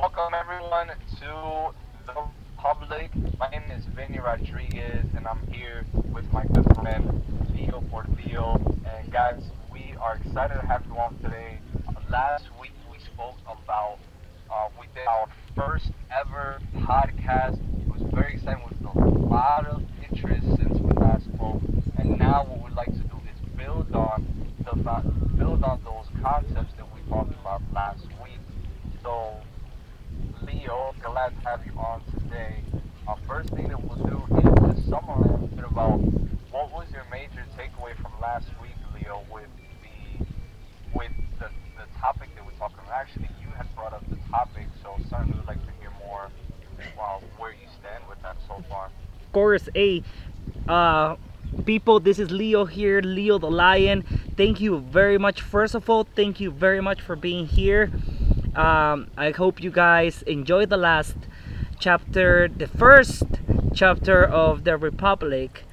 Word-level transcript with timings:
welcome 0.00 0.32
everyone 0.32 0.88
to 1.18 1.74
the 2.06 2.14
public. 2.56 3.10
My 3.38 3.50
name 3.50 3.70
is 3.70 3.84
Vinny 3.94 4.18
Rodriguez, 4.18 5.04
and 5.14 5.26
I'm 5.26 5.46
here 5.52 5.84
with 6.14 6.24
my 6.32 6.42
good 6.54 6.74
friend 6.74 7.22
Leo 7.52 7.84
Portillo. 7.90 8.56
And 8.86 9.12
guys, 9.12 9.42
we 9.70 9.94
are 10.00 10.16
excited 10.16 10.54
to 10.54 10.66
have 10.66 10.86
you 10.86 10.96
on 10.96 11.18
today. 11.18 11.58
Last 12.08 12.44
week 12.58 12.72
we 12.90 12.96
spoke 13.12 13.36
about 13.44 13.98
uh, 14.50 14.68
we 14.80 14.86
did 14.94 15.06
our 15.06 15.28
first 15.54 15.90
ever 16.10 16.62
podcast. 16.78 17.60
It 17.82 17.92
was 17.92 18.00
very 18.14 18.36
exciting 18.36 18.64
with 18.64 18.80
a 18.80 18.98
lot 18.98 19.66
of 19.66 19.82
interest 20.10 20.46
since 20.46 20.80
we 20.80 20.92
last 20.94 21.26
spoke. 21.26 21.60
And 21.98 22.18
now 22.18 22.46
what 22.48 22.64
we'd 22.64 22.74
like 22.74 22.88
to 22.88 23.02
do 23.04 23.20
is 23.28 23.54
build 23.54 23.92
on 23.92 24.26
the 24.64 24.76
build 25.36 25.62
on 25.62 25.82
those 25.84 26.06
concepts 26.22 26.72
that 26.78 26.86
we 26.94 27.02
talked 27.10 27.32
about 27.32 27.60
last 27.74 28.06
week. 28.24 28.40
So 29.02 29.36
Leo, 30.52 30.94
glad 31.02 31.28
to 31.30 31.48
have 31.48 31.64
you 31.66 31.72
on 31.78 32.02
today. 32.12 32.56
Our 33.06 33.18
first 33.26 33.50
thing 33.50 33.68
that 33.68 33.82
we'll 33.82 33.96
do 33.96 34.22
is 34.70 34.84
summarize 34.88 35.44
a 35.44 35.54
bit 35.54 35.64
about 35.64 35.98
what 36.50 36.72
was 36.72 36.86
your 36.92 37.04
major 37.10 37.44
takeaway 37.56 37.94
from 37.96 38.12
last 38.20 38.48
week, 38.60 38.74
Leo, 38.94 39.22
with 39.32 39.46
the 39.82 40.24
with 40.94 41.12
the, 41.38 41.48
the 41.76 42.00
topic 42.00 42.34
that 42.34 42.44
we're 42.44 42.52
talking 42.52 42.78
about. 42.80 42.92
Actually, 42.92 43.28
you 43.40 43.48
had 43.56 43.66
brought 43.76 43.92
up 43.92 44.02
the 44.10 44.16
topic, 44.30 44.66
so 44.82 44.96
certainly 45.08 45.36
would 45.36 45.46
like 45.46 45.64
to 45.64 45.72
hear 45.80 45.90
more 46.04 46.30
well, 46.96 47.22
where 47.38 47.52
you 47.52 47.68
stand 47.80 48.02
with 48.08 48.20
that 48.22 48.36
so 48.48 48.62
far. 48.68 48.86
Of 48.86 49.32
course, 49.32 49.68
a 49.76 50.02
uh, 50.68 51.16
people, 51.64 52.00
this 52.00 52.18
is 52.18 52.30
Leo 52.30 52.64
here, 52.64 53.00
Leo 53.00 53.38
the 53.38 53.50
Lion. 53.50 54.02
Thank 54.36 54.60
you 54.60 54.78
very 54.78 55.18
much. 55.18 55.42
First 55.42 55.74
of 55.74 55.88
all, 55.88 56.04
thank 56.16 56.40
you 56.40 56.50
very 56.50 56.80
much 56.80 57.00
for 57.00 57.14
being 57.14 57.46
here. 57.46 57.92
Um, 58.54 59.08
I 59.16 59.30
hope 59.30 59.62
you 59.62 59.70
guys 59.70 60.22
enjoy 60.22 60.66
the 60.66 60.76
last 60.76 61.16
chapter, 61.78 62.48
the 62.48 62.66
first 62.66 63.22
chapter 63.74 64.24
of 64.24 64.64
the 64.64 64.76
Republic, 64.76 65.64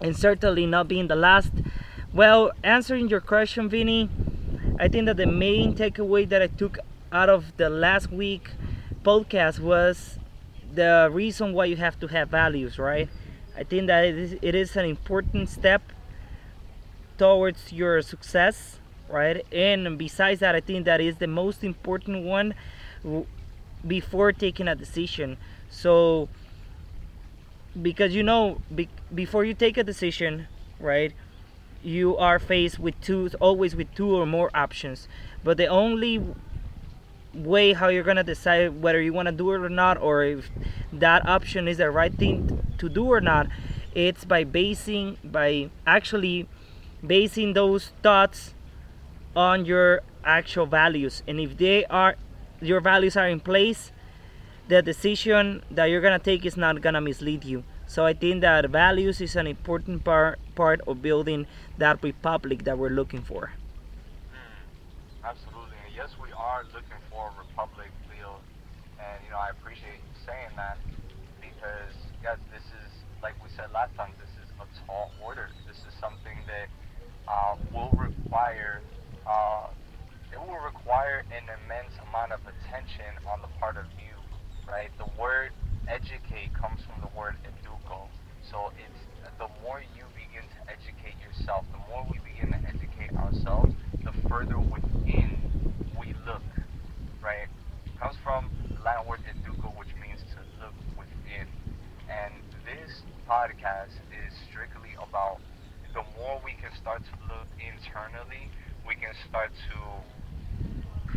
and 0.00 0.14
certainly 0.16 0.66
not 0.66 0.88
being 0.88 1.08
the 1.08 1.16
last. 1.16 1.52
Well, 2.12 2.52
answering 2.62 3.08
your 3.08 3.20
question, 3.20 3.68
Vinny, 3.68 4.10
I 4.78 4.88
think 4.88 5.06
that 5.06 5.16
the 5.16 5.26
main 5.26 5.74
takeaway 5.74 6.28
that 6.28 6.42
I 6.42 6.48
took 6.48 6.78
out 7.10 7.30
of 7.30 7.56
the 7.56 7.70
last 7.70 8.12
week 8.12 8.50
podcast 9.02 9.58
was 9.58 10.18
the 10.74 11.08
reason 11.10 11.54
why 11.54 11.64
you 11.64 11.76
have 11.76 11.98
to 12.00 12.06
have 12.08 12.28
values, 12.28 12.78
right? 12.78 13.08
I 13.56 13.64
think 13.64 13.86
that 13.86 14.04
it 14.04 14.18
is, 14.18 14.36
it 14.42 14.54
is 14.54 14.76
an 14.76 14.84
important 14.84 15.48
step 15.48 15.82
towards 17.16 17.72
your 17.72 18.02
success 18.02 18.78
right? 19.08 19.44
And 19.52 19.98
besides 19.98 20.40
that 20.40 20.54
i 20.54 20.60
think 20.60 20.84
that 20.84 21.00
is 21.00 21.16
the 21.16 21.26
most 21.26 21.64
important 21.64 22.24
one 22.24 22.54
before 23.86 24.32
taking 24.32 24.68
a 24.68 24.74
decision. 24.74 25.36
So 25.70 26.28
because 27.80 28.14
you 28.14 28.22
know 28.22 28.60
be, 28.74 28.88
before 29.14 29.44
you 29.44 29.54
take 29.54 29.76
a 29.76 29.84
decision 29.84 30.48
right 30.80 31.12
you 31.82 32.16
are 32.16 32.40
faced 32.40 32.78
with 32.78 33.00
two 33.00 33.30
always 33.40 33.76
with 33.76 33.92
two 33.94 34.10
or 34.16 34.26
more 34.26 34.50
options. 34.54 35.06
But 35.44 35.56
the 35.56 35.66
only 35.66 36.24
way 37.34 37.72
how 37.72 37.88
you're 37.88 38.02
gonna 38.02 38.24
decide 38.24 38.82
whether 38.82 39.00
you 39.00 39.12
want 39.12 39.26
to 39.26 39.32
do 39.32 39.52
it 39.52 39.58
or 39.58 39.68
not 39.68 40.00
or 40.00 40.24
if 40.24 40.50
that 40.92 41.26
option 41.28 41.68
is 41.68 41.76
the 41.76 41.90
right 41.90 42.12
thing 42.14 42.66
to 42.78 42.88
do 42.88 43.04
or 43.04 43.20
not 43.20 43.46
it's 43.94 44.24
by 44.24 44.44
basing 44.44 45.16
by 45.22 45.70
actually 45.86 46.48
basing 47.06 47.52
those 47.52 47.92
thoughts 48.02 48.54
on 49.38 49.64
your 49.64 50.02
actual 50.24 50.66
values. 50.66 51.22
And 51.28 51.38
if 51.38 51.56
they 51.56 51.84
are 51.86 52.16
your 52.60 52.80
values 52.80 53.16
are 53.16 53.28
in 53.28 53.38
place 53.38 53.92
the 54.66 54.82
decision 54.82 55.62
that 55.70 55.86
you're 55.86 56.00
gonna 56.00 56.18
take 56.18 56.44
is 56.44 56.56
not 56.56 56.80
gonna 56.80 57.00
mislead 57.00 57.44
you. 57.44 57.62
So 57.86 58.04
i 58.04 58.12
think 58.12 58.40
that 58.42 58.68
values 58.68 59.20
is 59.20 59.36
an 59.36 59.46
important 59.46 60.02
part 60.04 60.40
part 60.56 60.80
of 60.88 61.00
building 61.00 61.46
that 61.78 62.02
republic 62.02 62.64
that 62.64 62.76
we're 62.76 62.96
looking 63.00 63.22
for. 63.22 63.52
Mm, 64.34 65.30
absolutely. 65.30 65.78
And 65.86 65.94
yes 65.94 66.10
we 66.20 66.32
are 66.32 66.64
looking 66.74 67.00
for 67.08 67.30
a 67.30 67.34
republic 67.38 67.90
leo. 68.10 68.34
And 68.98 69.16
you 69.24 69.30
know 69.30 69.38
i 69.38 69.50
appreciate 69.50 70.02
you 70.02 70.14
saying 70.26 70.50
that 70.56 70.78
because 71.40 71.94
guys 72.24 72.42
this 72.52 72.66
is 72.82 72.90
like 73.22 73.38
we 73.42 73.48
said 73.56 73.70
last 73.72 73.94
time 73.94 74.10
this 74.18 74.34
is 74.42 74.50
a 74.58 74.66
tall 74.84 75.12
order. 75.22 75.48
This 75.66 75.78
is 75.86 75.94
something 76.00 76.36
that 76.50 76.66
uh, 77.30 77.54
will 77.72 77.94
require 77.96 78.82
uh, 79.28 79.68
it 80.32 80.40
will 80.40 80.60
require 80.64 81.24
an 81.38 81.46
immense 81.62 81.94
amount 82.10 82.34
of 82.34 82.42
attention 82.42 83.14
on 83.30 83.38
the 83.38 83.50
part 83.62 83.78
of 83.78 83.86
you, 83.94 84.18
right? 84.66 84.90
The 84.98 85.06
word 85.14 85.54
educate 85.86 86.50
comes 86.58 86.82
from 86.82 86.98
the 86.98 87.10
word 87.14 87.38
educo. 87.46 88.10
So 88.50 88.74
it's 88.74 89.00
the 89.38 89.46
more 89.62 89.78
you 89.94 90.02
begin 90.18 90.42
to 90.42 90.60
educate 90.66 91.14
yourself, 91.22 91.62
the 91.70 91.78
more 91.86 92.02
we 92.10 92.18
begin 92.26 92.50
to 92.50 92.60
educate 92.66 93.14
ourselves, 93.14 93.70
the 94.02 94.10
further 94.26 94.58
within 94.58 95.30
we 95.94 96.10
look, 96.26 96.42
right? 97.22 97.46
It 97.86 97.94
comes 98.02 98.18
from 98.26 98.50
the 98.74 98.82
Latin 98.82 99.06
word 99.06 99.22
educo, 99.30 99.70
which 99.78 99.94
means 100.02 100.18
to 100.34 100.42
look 100.58 100.74
within. 100.98 101.46
And 102.10 102.34
this 102.66 102.90
podcast 103.30 103.94
is 104.10 104.34
strictly 104.50 104.90
about 104.98 105.38
the 105.94 106.02
more 106.18 106.42
we 106.42 106.58
can 106.58 106.74
start 106.82 107.06
to 107.06 107.14
look 107.30 107.46
internally 107.62 108.50
we 108.88 108.96
can 108.96 109.12
start 109.28 109.52
to 109.68 109.76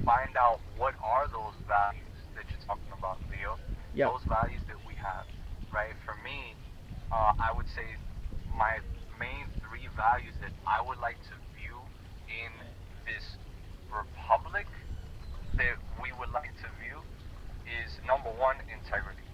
find 0.05 0.35
out 0.37 0.59
what 0.77 0.93
are 1.03 1.27
those 1.27 1.55
values 1.67 2.15
that 2.35 2.45
you're 2.49 2.65
talking 2.65 2.91
about, 2.97 3.17
Leo. 3.29 3.57
Yep. 3.93 4.07
Those 4.07 4.25
values 4.27 4.61
that 4.67 4.79
we 4.87 4.95
have, 4.95 5.25
right? 5.73 5.93
For 6.05 6.15
me, 6.23 6.55
uh, 7.11 7.33
I 7.37 7.51
would 7.55 7.67
say 7.75 7.85
my 8.55 8.79
main 9.19 9.45
three 9.59 9.87
values 9.95 10.33
that 10.41 10.51
I 10.65 10.81
would 10.81 10.97
like 10.99 11.19
to 11.29 11.35
view 11.59 11.77
in 12.31 12.51
this 13.05 13.35
republic 13.91 14.65
that 15.57 15.75
we 16.01 16.09
would 16.19 16.31
like 16.31 16.55
to 16.63 16.69
view 16.79 17.03
is 17.67 17.91
number 18.07 18.29
one, 18.39 18.55
integrity. 18.71 19.27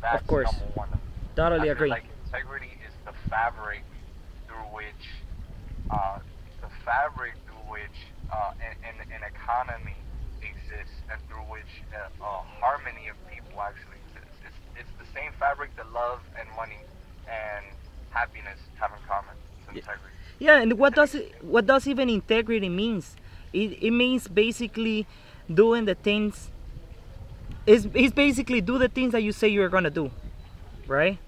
That's 0.00 0.22
of 0.22 0.28
course. 0.28 0.52
number 0.52 0.72
one. 0.74 0.88
Totally 1.34 1.68
I 1.68 1.72
agree. 1.72 1.90
Like 1.90 2.08
integrity 2.24 2.78
is 2.86 2.94
the 3.04 3.12
fabric 3.28 3.82
through 4.46 4.70
which 4.72 5.04
uh, 5.90 6.18
the 6.62 6.70
fabric 6.84 7.34
through 7.44 7.66
which 7.70 7.98
uh, 8.32 8.52
an, 8.60 8.96
an, 9.12 9.22
economy 9.22 9.94
exists 9.94 10.05
and 11.10 11.20
through 11.28 11.46
which 11.50 11.72
uh, 11.94 12.24
a 12.24 12.42
harmony 12.60 13.08
of 13.08 13.16
people 13.30 13.60
actually 13.60 13.98
exists. 14.08 14.36
It's, 14.46 14.80
it's 14.80 14.94
the 14.98 15.18
same 15.18 15.32
fabric 15.38 15.74
that 15.76 15.90
love 15.92 16.20
and 16.38 16.48
money 16.56 16.78
and 17.28 17.64
happiness 18.10 18.58
have 18.80 18.90
in 18.92 18.98
common. 19.06 19.34
It's 19.68 19.78
integrity. 19.78 20.14
Yeah, 20.38 20.60
and 20.60 20.78
what 20.78 20.94
does 20.94 21.14
it, 21.14 21.34
what 21.42 21.66
does 21.66 21.86
even 21.86 22.10
integrity 22.10 22.68
means? 22.68 23.16
It, 23.52 23.82
it 23.82 23.90
means 23.90 24.28
basically 24.28 25.06
doing 25.52 25.84
the 25.84 25.94
things. 25.94 26.50
It's, 27.66 27.86
it's 27.94 28.14
basically 28.14 28.60
do 28.60 28.78
the 28.78 28.88
things 28.88 29.12
that 29.12 29.22
you 29.22 29.32
say 29.32 29.48
you're 29.48 29.68
gonna 29.68 29.90
do, 29.90 30.10
right? 30.86 31.18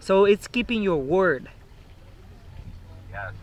So 0.00 0.24
it's 0.24 0.48
keeping 0.48 0.82
your 0.82 0.96
word. 0.96 1.48
Yes. 3.12 3.34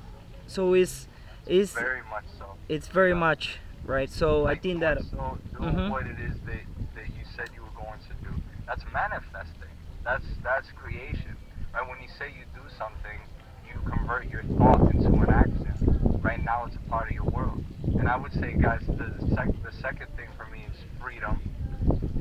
So 0.47 0.73
it's 0.73 1.07
it's 1.46 1.73
very 1.73 2.02
much 2.09 2.23
so. 2.40 2.56
It's 2.67 2.88
very 2.88 3.12
yeah. 3.12 3.16
much 3.16 3.59
right. 3.85 4.09
So 4.09 4.44
like 4.44 4.59
I 4.59 4.62
think 4.62 4.79
that 4.81 5.00
so 5.00 5.38
do 5.51 5.57
mm-hmm. 5.59 5.90
what 5.90 6.06
it 6.06 6.19
is 6.19 6.35
that, 6.46 6.62
that 6.96 7.07
you 7.07 7.23
said 7.35 7.50
you 7.56 7.62
were 7.62 7.75
going 7.75 8.00
to 8.00 8.13
do. 8.28 8.41
That's 8.68 8.84
manifesting. 8.94 9.72
That's 10.03 10.25
that's 10.44 10.72
creation. 10.72 11.35
Right? 11.73 11.88
When 11.88 12.01
you 12.01 12.09
say 12.19 12.28
you 12.28 12.46
do 12.53 12.62
something, 12.78 13.19
you 13.68 13.79
convert 13.90 14.29
your 14.29 14.44
thought 14.57 14.94
into 14.94 15.09
an 15.09 15.29
action. 15.29 16.19
Right 16.22 16.44
now, 16.44 16.66
it's 16.66 16.75
a 16.75 16.90
part 16.90 17.09
of 17.09 17.16
your 17.16 17.25
world. 17.25 17.63
And 18.00 18.09
I 18.09 18.17
would 18.17 18.34
say, 18.34 18.53
guys, 18.53 18.82
the 18.87 19.14
sec- 19.35 19.64
the 19.64 19.72
second 19.72 20.08
thing 20.16 20.28
for 20.38 20.46
me 20.52 20.66
is 20.72 20.79
freedom, 21.02 21.40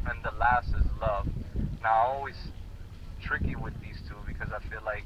and 0.07 0.23
the 0.23 0.33
last 0.39 0.69
is 0.69 0.87
love. 1.01 1.29
Now, 1.83 1.91
I 1.91 2.07
always 2.07 2.37
tricky 3.23 3.57
with 3.57 3.75
these 3.81 3.99
two 4.09 4.17
because 4.27 4.53
I 4.53 4.61
feel 4.69 4.83
like 4.85 5.05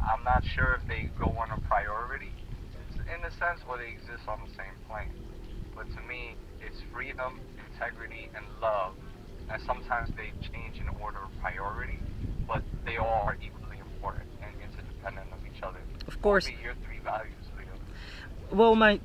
I'm 0.00 0.22
not 0.24 0.44
sure 0.44 0.78
if 0.80 0.86
they 0.88 1.10
go 1.18 1.34
on 1.38 1.50
a 1.50 1.60
priority 1.68 2.32
in 3.06 3.24
a 3.24 3.30
sense, 3.30 3.60
or 3.68 3.78
they 3.78 3.88
exist 3.88 4.28
on 4.28 4.40
the 4.46 4.50
same 4.56 4.74
plane. 4.88 5.10
But 5.76 5.86
to 5.94 6.00
me, 6.08 6.34
it's 6.60 6.80
freedom, 6.92 7.38
integrity, 7.72 8.30
and 8.34 8.44
love. 8.60 8.94
And 9.50 9.62
sometimes 9.66 10.10
they 10.16 10.32
change 10.50 10.80
in 10.80 10.88
order 11.00 11.18
of 11.18 11.30
priority, 11.40 11.98
but 12.48 12.62
they 12.84 12.96
all 12.96 13.22
are 13.26 13.36
equally 13.40 13.78
important 13.78 14.24
and 14.42 14.50
interdependent 14.62 15.28
of 15.32 15.38
each 15.46 15.62
other. 15.62 15.78
Of 16.08 16.20
course. 16.22 16.48
your 16.48 16.74
three 16.84 16.98
values, 17.04 17.34
Leo? 17.56 17.68
Well, 18.50 18.74
my 18.74 19.00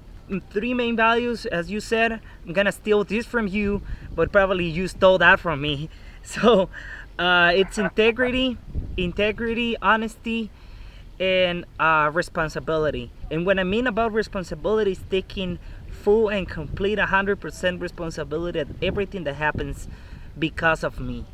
three 0.49 0.73
main 0.73 0.95
values, 0.95 1.45
as 1.45 1.69
you 1.69 1.79
said, 1.79 2.21
I'm 2.45 2.53
gonna 2.53 2.71
steal 2.71 3.03
this 3.03 3.25
from 3.25 3.47
you, 3.47 3.81
but 4.15 4.31
probably 4.31 4.65
you 4.65 4.87
stole 4.87 5.17
that 5.19 5.39
from 5.39 5.61
me. 5.61 5.89
So, 6.23 6.69
uh, 7.17 7.51
it's 7.55 7.79
integrity, 7.79 8.55
integrity, 8.95 9.75
honesty, 9.81 10.51
and 11.19 11.65
uh, 11.79 12.11
responsibility. 12.13 13.11
And 13.31 13.43
what 13.43 13.57
I 13.57 13.63
mean 13.63 13.87
about 13.87 14.13
responsibility 14.13 14.91
is 14.91 15.03
taking 15.09 15.57
full 16.01 16.29
and 16.29 16.47
complete 16.49 16.97
100% 16.97 17.81
responsibility 17.81 18.59
of 18.59 18.83
everything 18.83 19.23
that 19.25 19.35
happens 19.35 19.87
because 20.37 20.83
of 20.83 20.99
me. 20.99 21.25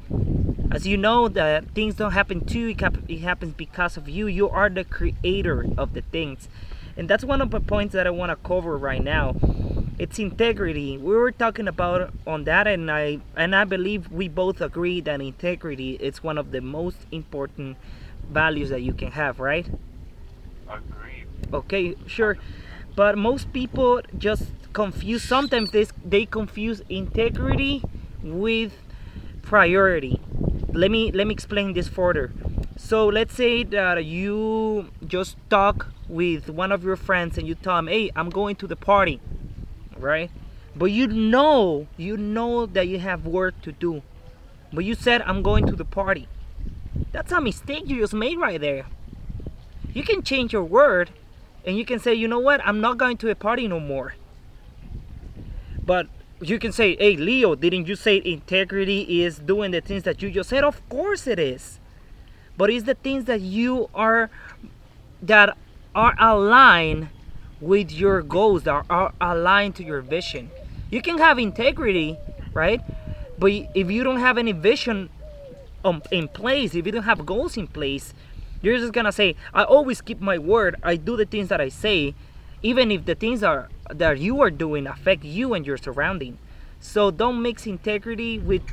As 0.71 0.85
you 0.85 0.97
know, 0.97 1.27
that 1.29 1.71
things 1.71 1.95
don't 1.95 2.11
happen 2.11 2.45
to 2.45 2.59
you, 2.59 2.75
it 3.07 3.19
happens 3.19 3.53
because 3.53 3.95
of 3.95 4.09
you. 4.09 4.27
You 4.27 4.49
are 4.49 4.69
the 4.69 4.83
creator 4.83 5.65
of 5.77 5.93
the 5.93 6.01
things. 6.01 6.49
And 6.97 7.07
that's 7.07 7.23
one 7.23 7.41
of 7.41 7.51
the 7.51 7.59
points 7.59 7.93
that 7.93 8.07
I 8.07 8.09
want 8.09 8.31
to 8.31 8.35
cover 8.35 8.75
right 8.75 9.03
now. 9.03 9.35
It's 9.99 10.19
integrity. 10.19 10.97
We 10.97 11.15
were 11.15 11.31
talking 11.31 11.67
about 11.67 12.11
on 12.25 12.43
that 12.43 12.67
and 12.67 12.91
I 12.91 13.19
and 13.35 13.55
I 13.55 13.63
believe 13.63 14.11
we 14.11 14.27
both 14.27 14.61
agree 14.61 15.01
that 15.01 15.21
integrity 15.21 15.93
is 15.93 16.21
one 16.21 16.37
of 16.37 16.51
the 16.51 16.61
most 16.61 16.97
important 17.11 17.77
values 18.29 18.69
that 18.69 18.81
you 18.81 18.93
can 18.93 19.11
have, 19.11 19.39
right? 19.39 19.67
Agreed. 20.69 21.25
Okay, 21.53 21.95
sure. 22.05 22.37
But 22.97 23.15
most 23.15 23.53
people 23.53 24.01
just 24.17 24.45
confuse 24.73 25.21
sometimes 25.21 25.69
they 25.69 25.85
they 26.03 26.25
confuse 26.25 26.81
integrity 26.89 27.83
with 28.23 28.73
priority. 29.43 30.19
Let 30.73 30.89
me 30.89 31.11
let 31.11 31.27
me 31.27 31.33
explain 31.33 31.73
this 31.73 31.87
further. 31.87 32.33
So 32.75 33.05
let's 33.05 33.35
say 33.35 33.63
that 33.65 34.03
you 34.03 34.89
just 35.05 35.37
talk 35.51 35.93
with 36.09 36.49
one 36.49 36.71
of 36.71 36.83
your 36.83 36.95
friends 36.95 37.37
and 37.37 37.47
you 37.47 37.53
tell 37.53 37.75
them, 37.75 37.87
"Hey, 37.87 38.09
I'm 38.15 38.31
going 38.31 38.55
to 38.55 38.67
the 38.67 38.75
party." 38.75 39.21
Right? 39.95 40.31
But 40.75 40.87
you 40.87 41.05
know, 41.05 41.85
you 41.97 42.17
know 42.17 42.65
that 42.65 42.87
you 42.87 42.97
have 42.97 43.27
work 43.27 43.61
to 43.61 43.71
do. 43.71 44.01
But 44.73 44.85
you 44.85 44.95
said, 44.95 45.21
"I'm 45.21 45.43
going 45.43 45.67
to 45.67 45.75
the 45.75 45.85
party." 45.85 46.27
That's 47.11 47.31
a 47.31 47.39
mistake 47.41 47.83
you 47.85 48.01
just 48.01 48.15
made 48.15 48.39
right 48.39 48.59
there. 48.59 48.87
You 49.93 50.01
can 50.01 50.23
change 50.23 50.51
your 50.51 50.63
word 50.63 51.11
and 51.67 51.77
you 51.77 51.83
can 51.83 51.99
say, 51.99 52.13
you 52.13 52.29
know 52.29 52.39
what, 52.39 52.61
I'm 52.65 52.79
not 52.79 52.97
going 52.97 53.17
to 53.17 53.29
a 53.29 53.35
party 53.35 53.67
no 53.67 53.81
more. 53.81 54.15
But 55.85 56.07
you 56.39 56.59
can 56.59 56.71
say, 56.71 56.95
hey, 56.95 57.17
Leo, 57.17 57.55
didn't 57.55 57.87
you 57.87 57.97
say 57.97 58.21
integrity 58.23 59.21
is 59.21 59.37
doing 59.37 59.71
the 59.71 59.81
things 59.81 60.03
that 60.03 60.21
you 60.21 60.31
just 60.31 60.49
said? 60.49 60.63
Of 60.63 60.87
course 60.87 61.27
it 61.27 61.39
is. 61.39 61.79
But 62.55 62.69
it's 62.69 62.85
the 62.85 62.95
things 62.95 63.25
that 63.25 63.41
you 63.41 63.89
are, 63.93 64.29
that 65.21 65.57
are 65.93 66.15
aligned 66.17 67.09
with 67.59 67.91
your 67.91 68.21
goals, 68.21 68.63
that 68.63 68.85
are 68.89 69.11
aligned 69.19 69.75
to 69.75 69.83
your 69.83 69.99
vision. 69.99 70.49
You 70.89 71.01
can 71.01 71.17
have 71.17 71.37
integrity, 71.37 72.17
right? 72.53 72.81
But 73.37 73.51
if 73.75 73.91
you 73.91 74.05
don't 74.05 74.21
have 74.21 74.37
any 74.37 74.53
vision 74.53 75.09
um, 75.83 76.01
in 76.11 76.29
place, 76.29 76.75
if 76.75 76.85
you 76.85 76.93
don't 76.93 77.03
have 77.03 77.25
goals 77.25 77.57
in 77.57 77.67
place, 77.67 78.13
you're 78.61 78.77
just 78.77 78.93
gonna 78.93 79.11
say, 79.11 79.35
I 79.53 79.63
always 79.63 80.01
keep 80.01 80.19
my 80.19 80.37
word. 80.37 80.75
I 80.83 80.95
do 80.95 81.15
the 81.15 81.25
things 81.25 81.49
that 81.49 81.61
I 81.61 81.69
say, 81.69 82.15
even 82.61 82.91
if 82.91 83.05
the 83.05 83.15
things 83.15 83.43
are 83.43 83.69
that 83.89 84.19
you 84.19 84.41
are 84.41 84.49
doing 84.49 84.87
affect 84.87 85.23
you 85.23 85.53
and 85.53 85.65
your 85.65 85.77
surrounding. 85.77 86.37
So 86.79 87.11
don't 87.11 87.41
mix 87.41 87.65
integrity 87.65 88.39
with 88.39 88.63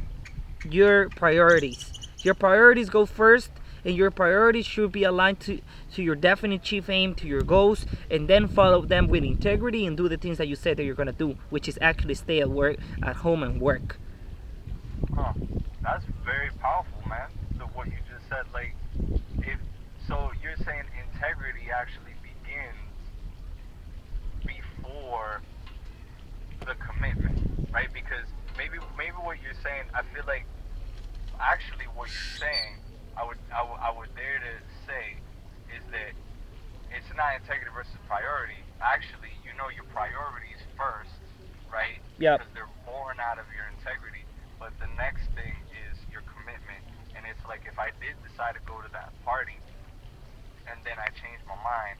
your 0.68 1.08
priorities. 1.10 1.92
Your 2.22 2.34
priorities 2.34 2.88
go 2.88 3.06
first, 3.06 3.50
and 3.84 3.94
your 3.94 4.10
priorities 4.10 4.66
should 4.66 4.92
be 4.92 5.04
aligned 5.04 5.40
to, 5.40 5.60
to 5.92 6.02
your 6.02 6.14
definite 6.14 6.62
chief 6.62 6.88
aim, 6.88 7.14
to 7.16 7.26
your 7.26 7.42
goals, 7.42 7.84
and 8.10 8.28
then 8.28 8.48
follow 8.48 8.82
them 8.82 9.08
with 9.08 9.24
integrity 9.24 9.86
and 9.86 9.96
do 9.96 10.08
the 10.08 10.16
things 10.16 10.38
that 10.38 10.48
you 10.48 10.56
said 10.56 10.76
that 10.78 10.84
you're 10.84 10.94
gonna 10.94 11.12
do, 11.12 11.36
which 11.50 11.68
is 11.68 11.78
actually 11.82 12.14
stay 12.14 12.40
at 12.40 12.48
work, 12.48 12.78
at 13.02 13.16
home, 13.16 13.42
and 13.42 13.60
work. 13.60 13.98
Huh. 15.14 15.34
That's 15.82 16.04
very 16.24 16.50
powerful, 16.60 17.06
man. 17.08 17.28
So 17.58 17.66
what 17.74 17.86
you 17.86 17.98
just 18.10 18.26
said, 18.30 18.44
like, 18.54 18.74
you're 20.54 20.66
saying 20.66 20.84
integrity 21.10 21.66
actually 21.74 22.14
begins 22.22 22.86
before 24.46 25.42
the 26.62 26.78
commitment, 26.78 27.34
right? 27.74 27.90
Because 27.90 28.26
maybe 28.56 28.78
maybe 28.94 29.18
what 29.18 29.42
you're 29.42 29.58
saying, 29.66 29.90
I 29.94 30.06
feel 30.14 30.22
like 30.26 30.46
actually 31.42 31.90
what 31.98 32.06
you're 32.06 32.38
saying, 32.38 32.78
I 33.18 33.26
would 33.26 33.38
I 33.50 33.62
would, 33.66 33.80
I 33.82 33.90
would 33.90 34.14
dare 34.14 34.38
to 34.38 34.54
say 34.86 35.18
is 35.74 35.82
that 35.90 36.14
it's 36.94 37.10
not 37.18 37.34
integrity 37.42 37.74
versus 37.74 37.98
priority. 38.06 38.58
Actually, 38.78 39.34
you 39.42 39.50
know 39.58 39.74
your 39.74 39.88
priorities 39.90 40.62
first, 40.78 41.18
right? 41.66 41.98
Yeah. 42.22 42.38
Because 42.38 42.52
they're 42.54 42.74
born 42.86 43.18
out 43.18 43.42
of 43.42 43.50
your 43.50 43.66
integrity. 43.74 44.22
But 44.62 44.70
the 44.78 44.86
next 44.94 45.26
thing 45.34 45.54
like 47.54 47.70
if 47.70 47.78
I 47.78 47.94
did 48.02 48.18
decide 48.26 48.58
to 48.58 48.62
go 48.66 48.82
to 48.82 48.90
that 48.98 49.14
party 49.22 49.54
and 50.66 50.73
then 50.84 51.00
I 51.00 51.08
change 51.16 51.40
my 51.48 51.56
mind, 51.64 51.98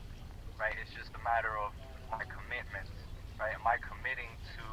right? 0.61 0.77
It's 0.81 0.93
just 0.93 1.11
a 1.17 1.23
matter 1.25 1.51
of 1.57 1.73
my 2.13 2.23
commitment, 2.29 2.89
right? 3.41 3.53
Am 3.57 3.67
I 3.67 3.81
committing 3.81 4.31
to 4.57 4.65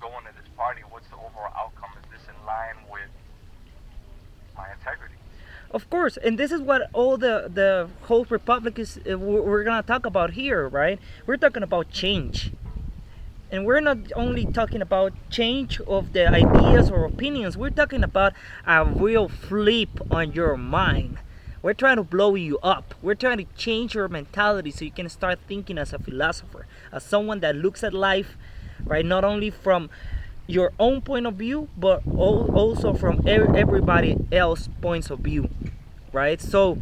going 0.00 0.24
to 0.28 0.32
this 0.36 0.48
party? 0.56 0.82
What's 0.88 1.08
the 1.08 1.16
overall 1.16 1.52
outcome? 1.56 1.90
Is 1.98 2.06
this 2.12 2.24
in 2.28 2.38
line 2.46 2.78
with 2.92 3.10
my 4.56 4.68
integrity? 4.72 5.16
Of 5.70 5.90
course, 5.90 6.16
and 6.16 6.38
this 6.38 6.52
is 6.52 6.60
what 6.60 6.88
all 6.92 7.16
the 7.16 7.50
the 7.52 7.90
whole 8.06 8.24
republic 8.30 8.78
is. 8.78 9.00
Uh, 9.02 9.18
we're 9.18 9.64
gonna 9.64 9.82
talk 9.82 10.06
about 10.06 10.38
here, 10.38 10.68
right? 10.68 11.00
We're 11.26 11.36
talking 11.36 11.64
about 11.64 11.90
change 11.90 12.52
and 13.50 13.64
we're 13.64 13.80
not 13.80 13.98
only 14.14 14.46
talking 14.46 14.82
about 14.82 15.12
change 15.30 15.80
of 15.86 16.12
the 16.12 16.32
ideas 16.32 16.90
or 16.90 17.04
opinions, 17.04 17.56
we're 17.56 17.70
talking 17.70 18.02
about 18.02 18.32
a 18.66 18.84
real 18.84 19.28
flip 19.28 20.00
on 20.10 20.32
your 20.32 20.56
mind. 20.56 21.18
We're 21.66 21.74
trying 21.74 21.96
to 21.96 22.04
blow 22.04 22.36
you 22.36 22.60
up. 22.62 22.94
We're 23.02 23.16
trying 23.16 23.38
to 23.38 23.44
change 23.56 23.96
your 23.96 24.06
mentality 24.06 24.70
so 24.70 24.84
you 24.84 24.92
can 24.92 25.08
start 25.08 25.40
thinking 25.48 25.78
as 25.78 25.92
a 25.92 25.98
philosopher, 25.98 26.64
as 26.92 27.02
someone 27.02 27.40
that 27.40 27.56
looks 27.56 27.82
at 27.82 27.92
life, 27.92 28.36
right, 28.84 29.04
not 29.04 29.24
only 29.24 29.50
from 29.50 29.90
your 30.46 30.72
own 30.78 31.00
point 31.00 31.26
of 31.26 31.34
view, 31.34 31.68
but 31.76 32.06
also 32.06 32.94
from 32.94 33.26
everybody 33.26 34.16
else 34.30 34.68
points 34.80 35.10
of 35.10 35.18
view, 35.18 35.50
right? 36.12 36.40
So, 36.40 36.78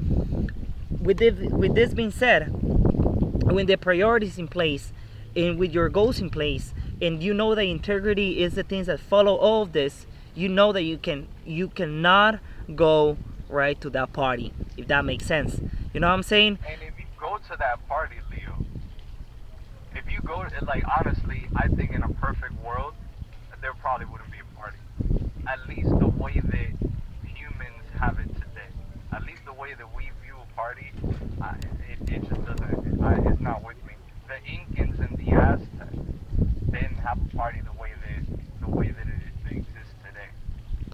with 1.01 1.17
this, 1.17 1.33
with 1.51 1.75
this 1.75 1.95
being 1.95 2.11
said, 2.11 2.51
when 2.53 3.65
the 3.65 3.77
priorities 3.77 4.37
in 4.37 4.49
place, 4.49 4.93
and 5.35 5.59
with 5.59 5.73
your 5.73 5.89
goals 5.89 6.21
in 6.21 6.29
place 6.29 6.75
and 7.01 7.23
you 7.23 7.33
know 7.33 7.55
that 7.55 7.63
integrity 7.63 8.43
is 8.43 8.55
the 8.55 8.63
things 8.63 8.87
that 8.87 9.01
follow 9.01 9.35
all 9.35 9.63
of 9.63 9.73
this 9.73 10.07
you 10.35 10.49
know 10.49 10.73
that 10.73 10.83
you 10.83 10.97
can 10.97 11.27
you 11.45 11.67
cannot 11.67 12.39
go 12.77 13.17
right 13.49 13.81
to 13.81 13.91
that 13.91 14.13
party 14.13 14.53
if 14.77 14.89
that 14.89 15.05
makes 15.05 15.27
sense. 15.27 15.61
You 15.93 16.01
know 16.01 16.09
what 16.09 16.15
i'm 16.15 16.23
saying? 16.23 16.59
And 16.67 16.83
if 16.83 16.99
you 16.99 17.07
go 17.19 17.39
to 17.39 17.57
that 17.59 17.87
party 17.89 18.17
leo 18.31 18.65
if 19.95 20.11
you 20.11 20.21
go 20.27 20.45
like 20.67 20.85
honestly 20.99 21.49
i 21.57 21.69
think 21.69 21.93
in 21.93 22.03
a 22.03 22.09
perfect 22.15 22.55
world 22.65 22.95
there 23.61 23.75
probably 23.75 24.07
wouldn't 24.07 24.31
be 24.31 24.39
a 24.39 24.59
party. 24.59 24.77
At 25.49 25.67
least 25.69 25.89
the 25.89 26.09
way 26.09 26.35
that 26.35 26.91
humans 27.27 27.85
have 27.99 28.19
it 28.19 28.29
today 28.35 28.71
at 29.13 29.25
least 29.25 29.45
the 29.47 29.53
way 29.55 29.75
that 29.75 29.95
we 29.95 30.11
view 30.23 30.37
a 30.43 30.57
party 30.57 30.91
uh, 31.43 31.55
it, 31.91 32.11
it 32.11 32.29
just 32.29 32.45
doesn't 32.45 33.03
uh, 33.03 33.31
it's 33.31 33.41
not 33.41 33.65
with 33.65 33.77
me 33.87 33.95
the 34.29 34.35
incans 34.51 34.99
and 34.99 35.19
the 35.19 35.33
Aztecs 35.33 35.95
didn't 36.71 36.97
have 36.97 37.19
a 37.19 37.37
party 37.37 37.61
the 37.61 37.81
way 37.81 37.91
that 38.03 38.25
the 38.61 38.69
way 38.69 38.89
that 38.89 39.07
it, 39.07 39.57
exists 39.57 39.95
today, 40.03 40.31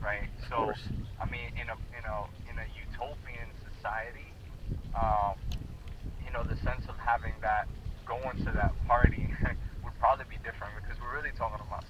right? 0.03 0.29
So, 0.49 0.73
I 1.21 1.25
mean, 1.31 1.49
in 1.55 1.69
a 1.69 1.77
in 1.97 2.05
a 2.05 2.27
in 2.51 2.59
a 2.59 2.67
utopian 2.77 3.49
society, 3.65 4.33
um, 4.95 5.35
you 6.25 6.33
know, 6.33 6.43
the 6.43 6.57
sense 6.57 6.85
of 6.89 6.97
having 6.99 7.33
that 7.41 7.69
going 8.07 8.37
to 8.45 8.51
that 8.53 8.73
party 8.87 9.29
would 9.85 9.99
probably 9.99 10.27
be 10.29 10.37
different 10.43 10.75
because 10.83 11.01
we're 11.01 11.15
really 11.15 11.33
talking 11.37 11.65
about 11.67 11.85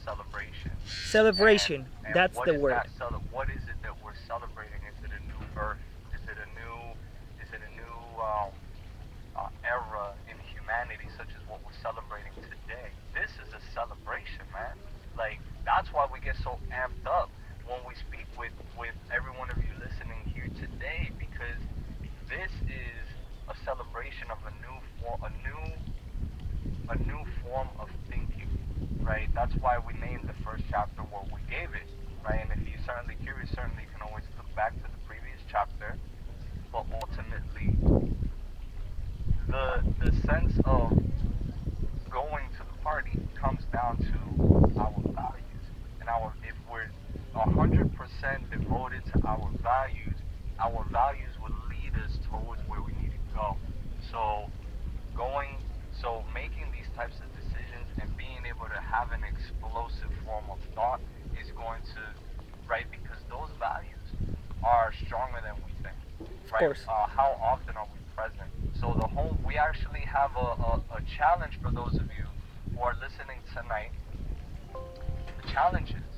celebration. 1.21 1.87
And, 2.05 2.07
and 2.07 2.15
That's 2.15 2.39
the 2.45 2.59
word. 2.59 2.81
Cele- 2.99 3.23
what 3.31 3.49
is 3.51 3.63
it 3.69 3.77
that 3.83 3.95
we're 4.05 4.17
celebrating? 4.27 4.81
Is 4.89 4.99
it 5.05 5.13
a 5.13 5.23
new 5.29 5.41
birth? 5.55 5.81
Is 6.17 6.23
it 6.25 6.39
a 6.41 6.49
new? 6.57 6.77
Is 7.43 7.49
it 7.53 7.61
a 7.61 7.73
new 7.77 7.97
um, 8.21 8.51
uh, 9.37 9.49
era 9.65 10.13
in 10.29 10.37
humanity, 10.53 11.09
such 11.17 11.33
as 11.33 11.43
what 11.49 11.61
we're 11.65 11.77
celebrating 11.81 12.33
today. 12.45 12.93
This 13.17 13.33
is 13.41 13.51
a 13.57 13.63
celebration, 13.73 14.45
man. 14.53 14.77
Like 15.17 15.41
that's 15.65 15.93
why 15.93 16.07
we 16.13 16.21
get 16.21 16.37
so 16.45 16.61
amped 16.73 17.09
up 17.09 17.33
when 17.65 17.81
we 17.89 17.97
speak 17.97 18.27
with 18.37 18.53
with 18.77 18.95
every 19.09 19.33
one 19.41 19.49
of 19.51 19.59
you 19.65 19.73
listening 19.81 20.21
here 20.37 20.49
today, 20.61 21.11
because 21.17 21.61
this 22.29 22.53
is 22.69 23.05
a 23.49 23.57
celebration 23.67 24.29
of 24.31 24.39
a 24.47 24.53
new 24.63 24.77
form, 25.01 25.19
a 25.25 25.33
new 25.41 25.63
a 26.91 26.97
new 27.07 27.23
form 27.43 27.69
of 27.79 27.89
thinking, 28.11 28.30
right? 29.11 29.29
That's 29.35 29.55
why 29.57 29.77
we 29.85 29.93
named 29.95 30.29
the 30.29 30.45
first 30.45 30.63
chapter 30.71 31.03
what 31.03 31.27
we 31.35 31.41
gave 31.51 31.75
it, 31.75 31.89
right? 32.25 32.47
And 32.49 32.63
if 32.63 32.69
you're 32.69 32.87
certainly 32.87 33.17
curious, 33.25 33.51
certainly 33.51 33.83
you 33.83 33.91
can 33.91 34.07
always 34.07 34.23
look 34.39 34.47
back 34.55 34.73
to 34.73 34.83
the 34.87 35.03
previous 35.09 35.41
chapter. 35.51 35.99
But 36.71 36.87
ultimately, 36.95 37.75
the 39.49 39.83
the 39.99 40.13
sense 40.23 40.55
of 40.65 40.95
going 42.09 42.47
to 42.55 42.63
the 42.63 42.79
party 42.85 43.19
comes 43.35 43.65
down 43.73 43.99
to 43.99 44.79
our 44.79 44.95
values 45.11 45.65
and 45.99 46.09
our 46.09 46.33
if 46.47 46.55
we're 46.71 46.87
100% 47.35 47.91
devoted 48.51 49.03
to 49.13 49.27
our 49.27 49.51
values, 49.61 50.15
our 50.61 50.87
values 50.91 51.35
will 51.43 51.55
lead 51.69 51.95
us 52.05 52.19
towards 52.31 52.63
where 52.69 52.83
we 52.83 52.93
need 53.03 53.11
to 53.11 53.35
go. 53.35 53.57
So 54.13 54.51
going, 55.17 55.57
so 56.01 56.23
making 56.33 56.71
these 56.73 56.87
types 56.97 57.17
of 57.19 57.30
have 58.91 59.15
an 59.15 59.23
explosive 59.23 60.11
form 60.27 60.45
of 60.51 60.59
thought 60.75 61.01
is 61.39 61.47
going 61.55 61.81
to, 61.95 62.03
right? 62.69 62.87
Because 62.91 63.23
those 63.31 63.51
values 63.63 64.07
are 64.67 64.91
stronger 65.07 65.39
than 65.41 65.55
we 65.65 65.73
think, 65.83 65.97
right? 66.53 66.67
course. 66.75 66.85
Uh, 66.91 67.07
how 67.07 67.39
often 67.41 67.79
are 67.79 67.87
we 67.95 68.01
present? 68.15 68.51
So 68.75 68.95
the 68.99 69.07
whole, 69.07 69.37
we 69.47 69.57
actually 69.57 70.03
have 70.11 70.35
a, 70.37 70.51
a, 70.59 70.73
a 70.99 71.01
challenge 71.07 71.59
for 71.63 71.71
those 71.73 71.95
of 71.97 72.07
you 72.11 72.27
who 72.75 72.83
are 72.83 72.95
listening 73.01 73.41
tonight. 73.55 73.95
The 75.39 75.47
challenge 75.55 75.95
is 75.95 76.15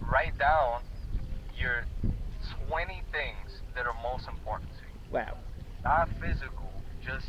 write 0.00 0.36
down 0.38 0.80
your 1.58 1.84
20 2.68 3.02
things 3.12 3.62
that 3.74 3.84
are 3.86 3.96
most 4.02 4.26
important 4.28 4.70
to 4.80 4.84
you 4.88 4.98
Wow. 5.12 5.36
not 5.84 6.08
physical, 6.20 6.72
just 7.04 7.26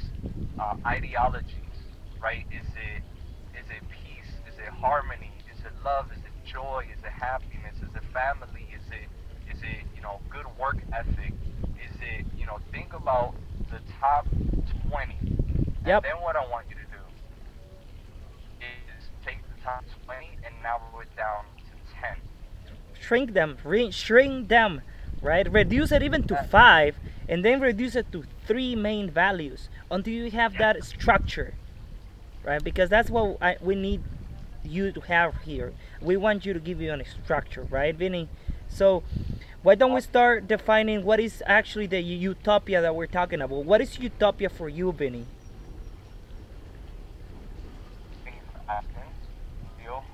uh, 0.59 0.75
ideologies, 0.87 1.77
right? 2.21 2.43
Is 2.51 2.65
it 2.75 3.03
it 4.69 4.73
harmony? 4.75 5.31
Is 5.51 5.59
it 5.65 5.71
love? 5.83 6.11
Is 6.11 6.19
it 6.19 6.45
joy? 6.45 6.85
Is 6.95 7.03
it 7.03 7.11
happiness? 7.11 7.75
Is 7.77 7.95
it 7.95 8.03
family? 8.13 8.67
Is 8.73 8.85
it 8.91 9.07
is 9.51 9.61
it 9.63 9.85
you 9.95 10.01
know 10.01 10.19
good 10.29 10.45
work 10.59 10.77
ethic? 10.93 11.33
Is 11.83 11.95
it 12.01 12.25
you 12.37 12.45
know 12.45 12.59
think 12.71 12.93
about 12.93 13.33
the 13.71 13.79
top 13.99 14.27
twenty. 14.87 15.17
Yep. 15.85 16.03
And 16.03 16.05
then 16.05 16.21
what 16.21 16.35
I 16.35 16.45
want 16.47 16.67
you 16.69 16.75
to 16.75 16.81
do 16.81 17.03
is 18.61 19.03
take 19.25 19.39
the 19.43 19.61
top 19.63 19.83
twenty 20.05 20.29
and 20.45 20.53
narrow 20.61 20.99
it 21.01 21.15
down 21.15 21.45
to 21.57 21.93
ten. 21.93 22.17
Shrink 22.99 23.33
them. 23.33 23.57
Re- 23.63 23.91
shrink 23.91 24.49
them. 24.49 24.81
Right. 25.21 25.51
Reduce 25.51 25.91
it 25.91 26.03
even 26.03 26.23
to 26.27 26.47
five, 26.49 26.95
and 27.27 27.43
then 27.43 27.59
reduce 27.59 27.95
it 27.95 28.11
to 28.11 28.23
three 28.47 28.75
main 28.75 29.09
values 29.09 29.67
until 29.91 30.13
you 30.13 30.31
have 30.31 30.57
that 30.57 30.83
structure. 30.83 31.55
Right. 32.43 32.63
Because 32.63 32.89
that's 32.89 33.09
what 33.09 33.37
I, 33.41 33.57
we 33.61 33.75
need 33.75 34.01
you 34.63 34.91
to 34.91 35.01
have 35.01 35.35
here. 35.43 35.73
We 36.01 36.17
want 36.17 36.45
you 36.45 36.53
to 36.53 36.59
give 36.59 36.81
you 36.81 36.93
a 36.93 37.05
structure, 37.05 37.67
right, 37.69 37.95
Vinny? 37.95 38.27
So. 38.69 39.03
Why 39.61 39.75
don't 39.75 39.93
we 39.93 39.99
start 39.99 40.47
defining 40.47 41.03
what 41.03 41.19
is 41.19 41.43
actually 41.45 41.87
the 41.87 41.99
utopia 41.99 42.81
that 42.81 42.95
we're 42.95 43.07
talking 43.07 43.41
about? 43.41 43.65
What 43.65 43.81
is 43.81 43.99
utopia 43.99 44.47
for 44.47 44.69
you, 44.69 44.93
Vinny? 44.93 45.25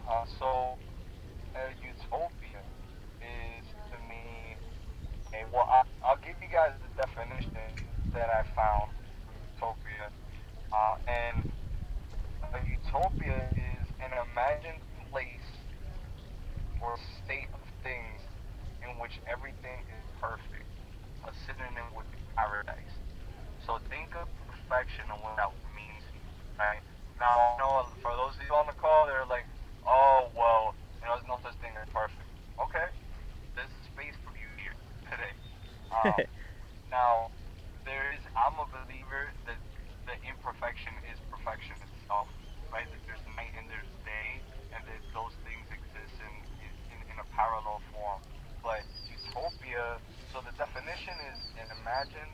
Uh, 0.07 0.25
so, 0.39 0.75
utopia 1.83 2.61
is 3.21 3.65
to 3.91 3.97
me, 4.07 4.55
a, 5.33 5.43
well, 5.51 5.67
I, 5.69 5.83
I'll 6.03 6.17
give 6.17 6.35
you 6.41 6.47
guys 6.51 6.71
the 6.81 7.03
definition 7.03 7.51
that 8.13 8.29
I 8.29 8.43
found 8.55 8.91
utopia. 9.55 10.09
Uh, 10.71 10.95
and 11.07 11.51
an 14.45 14.57
imagined 14.61 14.81
place 15.11 15.49
or 16.81 16.93
a 16.93 17.01
state 17.25 17.49
of 17.53 17.61
things 17.81 18.21
in 18.85 18.93
which 19.01 19.17
everything 19.25 19.81
is 19.89 20.03
perfect. 20.21 20.69
A 21.25 21.31
synonym 21.49 21.89
would 21.97 22.05
be 22.13 22.21
paradise. 22.37 22.93
So 23.65 23.81
think 23.89 24.13
of 24.13 24.29
perfection 24.45 25.09
and 25.09 25.17
what 25.25 25.37
that 25.41 25.49
means, 25.73 26.05
right? 26.61 26.81
Now, 27.17 27.33
I 27.33 27.57
know 27.57 27.89
for 28.05 28.13
those 28.13 28.37
of 28.37 28.45
you 28.45 28.53
on 28.53 28.67
the 28.69 28.77
call, 28.77 29.07
they're 29.09 29.25
like, 29.25 29.47
oh, 29.87 30.29
well, 30.37 30.75
you 31.01 31.07
know, 31.09 31.17
there's 31.17 31.25
no 31.29 31.39
such 31.41 31.57
thing 31.63 31.73
as 31.81 31.89
perfect. 31.89 32.21
Okay, 32.61 32.85
there's 33.57 33.71
space 33.89 34.13
for 34.21 34.33
you 34.37 34.49
here 34.61 34.77
today. 35.09 35.33
Um, 35.95 36.27
now, 36.91 37.31
there 37.85 38.11
is, 38.11 38.21
I'm 38.35 38.57
a 38.59 38.67
believer 38.67 39.31
that 39.47 39.57
the 40.05 40.15
imperfection 40.27 40.91
is 41.07 41.17
perfection 41.31 41.77
itself, 41.79 42.27
right? 42.73 42.85
That 42.89 43.01
there's 43.07 43.23
night 43.39 43.53
and 43.55 43.65
there's 43.71 43.87
day, 44.03 44.29
and 44.75 44.81
that 44.85 45.01
those 45.15 45.33
things 45.47 45.65
exist 45.71 46.15
in, 46.19 46.33
in, 46.91 46.99
in 47.09 47.17
a 47.21 47.27
parallel 47.31 47.79
form. 47.95 48.19
But 48.59 48.83
utopia, 49.07 50.01
so 50.33 50.43
the 50.43 50.53
definition 50.59 51.15
is 51.31 51.39
an 51.61 51.69
imagined 51.85 52.33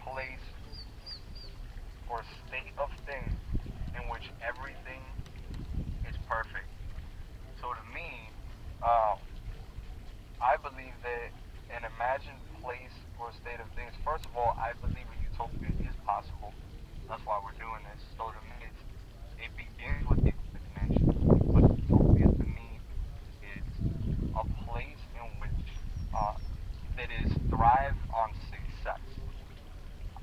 place 0.00 0.48
or 2.08 2.24
state 2.48 2.72
of 2.80 2.88
things 3.04 3.36
in 3.92 4.00
which 4.08 4.24
everything 4.40 5.04
is 6.08 6.16
perfect. 6.24 6.64
So 7.60 7.76
to 7.76 7.84
me, 7.92 8.08
um, 8.80 9.20
I 10.40 10.56
believe 10.64 10.96
that 11.04 11.28
an 11.76 11.84
imagined 11.84 12.40
place 12.64 12.96
or 13.20 13.28
state 13.36 13.60
of 13.60 13.68
things, 13.76 13.92
first 14.00 14.24
of 14.24 14.32
all, 14.32 14.56
I 14.56 14.72
believe 14.80 15.04
a 15.12 15.18
utopia 15.28 15.68
is 15.84 15.96
possible. 16.08 16.56
That's 17.04 17.20
why 17.28 17.36
we're 17.44 17.60
doing 17.60 17.84
this. 17.92 18.00
So 18.16 18.32
to 18.32 18.40
me, 18.48 18.64
it 19.44 19.52
begins 19.60 20.08
with 20.08 20.24
the 20.24 20.32
imagination. 20.32 21.04
But 21.52 21.68
utopia 21.68 22.32
to 22.32 22.46
me 22.56 22.80
is 23.44 23.68
a 24.32 24.44
place 24.64 25.04
in 25.20 25.28
which 25.36 25.60
uh, 26.16 26.40
that 26.96 27.10
is 27.10 27.30
thrive 27.50 27.98
on 28.14 28.30
success. 28.50 29.02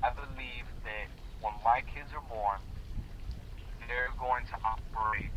I 0.02 0.08
believe 0.16 0.64
that 0.84 1.06
when 1.44 1.51
my 1.64 1.80
kids 1.94 2.10
are 2.14 2.22
born, 2.28 2.58
they're 3.86 4.12
going 4.18 4.44
to 4.46 4.56
operate 4.64 5.30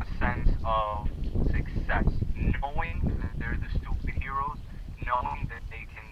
a 0.00 0.18
sense 0.18 0.50
of 0.64 1.08
success, 1.46 2.06
knowing 2.36 3.00
that 3.20 3.38
they're 3.38 3.58
the 3.60 3.78
superheroes, 3.78 4.58
knowing 5.06 5.48
that 5.48 5.62
they 5.70 5.86
can, 5.88 6.08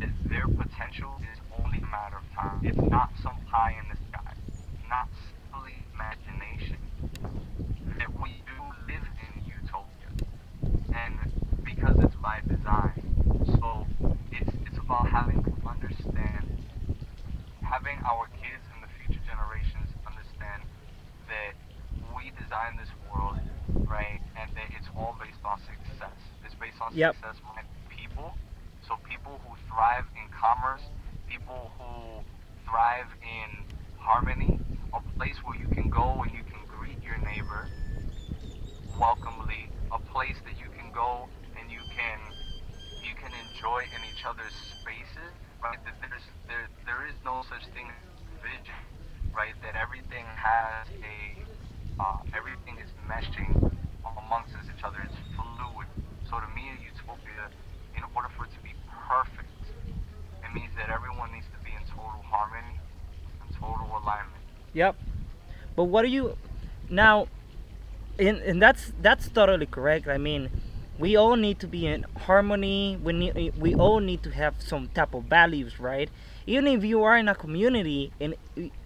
that 0.00 0.10
their 0.28 0.46
potential 0.46 1.20
is 1.32 1.38
only 1.62 1.78
a 1.78 1.86
matter 1.86 2.16
of 2.16 2.24
time. 2.34 2.60
It's 2.62 2.90
not 2.90 3.10
some 3.22 3.36
pie 3.50 3.74
in 3.78 3.88
the 3.88 3.96
sky, 4.10 4.34
not 4.88 5.08
silly 5.50 5.84
imagination. 5.94 6.78
That 7.98 8.12
we 8.20 8.42
do 8.46 8.62
live 8.86 9.06
in 9.20 9.44
utopia, 9.44 10.10
and 10.94 11.64
because 11.64 11.96
it's 12.02 12.14
by 12.16 12.40
design. 12.48 13.02
So 13.60 13.86
it's 14.32 14.50
it's 14.66 14.78
about 14.78 15.08
having 15.08 15.42
to 15.44 15.52
understand, 15.68 16.51
having 17.92 18.08
our 18.08 18.24
kids 18.40 18.64
and 18.72 18.80
the 18.80 18.88
future 18.96 19.20
generations 19.28 19.84
understand 20.08 20.64
that 21.28 21.52
we 22.16 22.32
design 22.40 22.80
this 22.80 22.88
world, 23.12 23.36
right, 23.84 24.20
and 24.40 24.48
that 24.56 24.68
it's 24.72 24.88
all 24.96 25.12
based 25.20 25.40
on 25.44 25.60
success. 25.68 26.16
It's 26.44 26.56
based 26.56 26.80
on 26.80 26.96
Yep. 26.96 27.16
success 27.20 27.36
by 27.44 27.60
people. 27.92 28.32
So 28.88 28.96
people 29.04 29.36
who 29.44 29.52
thrive 29.68 30.08
in 30.16 30.24
commerce, 30.32 30.82
people 31.28 31.72
who 31.76 32.24
thrive 32.64 33.12
in 33.20 33.68
harmony, 34.00 34.56
a 34.96 35.00
place 35.20 35.36
where 35.44 35.56
you 35.60 35.68
can 35.76 35.88
go 35.92 36.24
and 36.24 36.32
you 36.32 36.44
can 36.48 36.64
greet 36.64 36.96
your 37.04 37.18
neighbor 37.28 37.68
welcomely, 38.98 39.68
a 39.92 40.00
place 40.12 40.36
that 40.48 40.56
you 40.60 40.68
can 40.72 40.88
go 40.92 41.28
and 41.60 41.70
you 41.70 41.84
can 41.92 42.20
you 43.04 43.14
can 43.20 43.32
enjoy 43.34 43.84
in 43.92 44.00
each 44.08 44.24
other's 44.24 44.54
spaces, 44.80 45.34
right? 45.62 45.78
That 45.84 45.94
there's 46.02 46.26
there 46.48 46.66
there 46.84 47.06
is 47.06 47.14
no 47.24 47.42
such 47.48 47.64
thing 47.72 47.86
as 47.86 48.02
vision, 48.42 48.74
right? 49.34 49.54
That 49.62 49.78
everything 49.78 50.26
has 50.34 50.90
a 51.00 51.18
uh, 52.02 52.18
everything 52.34 52.82
is 52.82 52.90
meshing 53.06 53.70
amongst 54.02 54.54
each 54.66 54.82
other. 54.82 54.98
It's 55.04 55.14
fluid. 55.38 55.86
So 56.28 56.40
to 56.40 56.48
me, 56.54 56.66
utopia, 56.82 57.46
in 57.96 58.02
order 58.14 58.28
for 58.36 58.44
it 58.44 58.52
to 58.52 58.60
be 58.62 58.74
perfect, 58.90 59.48
it 60.42 60.50
means 60.54 60.72
that 60.76 60.90
everyone 60.90 61.32
needs 61.32 61.46
to 61.54 61.60
be 61.64 61.70
in 61.70 61.82
total 61.88 62.22
harmony 62.26 62.76
and 63.40 63.48
total 63.54 63.86
alignment. 64.02 64.42
Yep. 64.74 64.96
But 65.76 65.84
what 65.84 66.02
do 66.02 66.08
you 66.08 66.36
now? 66.90 67.28
And, 68.18 68.38
and 68.38 68.60
that's 68.60 68.92
that's 69.00 69.28
totally 69.28 69.66
correct. 69.66 70.06
I 70.08 70.18
mean, 70.18 70.50
we 70.98 71.16
all 71.16 71.36
need 71.36 71.58
to 71.60 71.66
be 71.66 71.86
in 71.86 72.04
harmony. 72.26 72.98
We 73.02 73.12
need 73.12 73.54
we 73.58 73.74
all 73.74 74.00
need 74.00 74.22
to 74.24 74.30
have 74.30 74.54
some 74.58 74.88
type 74.88 75.14
of 75.14 75.24
values, 75.24 75.80
right? 75.80 76.08
Even 76.46 76.66
if 76.66 76.84
you 76.84 77.02
are 77.02 77.16
in 77.16 77.28
a 77.28 77.34
community, 77.34 78.12
and 78.20 78.34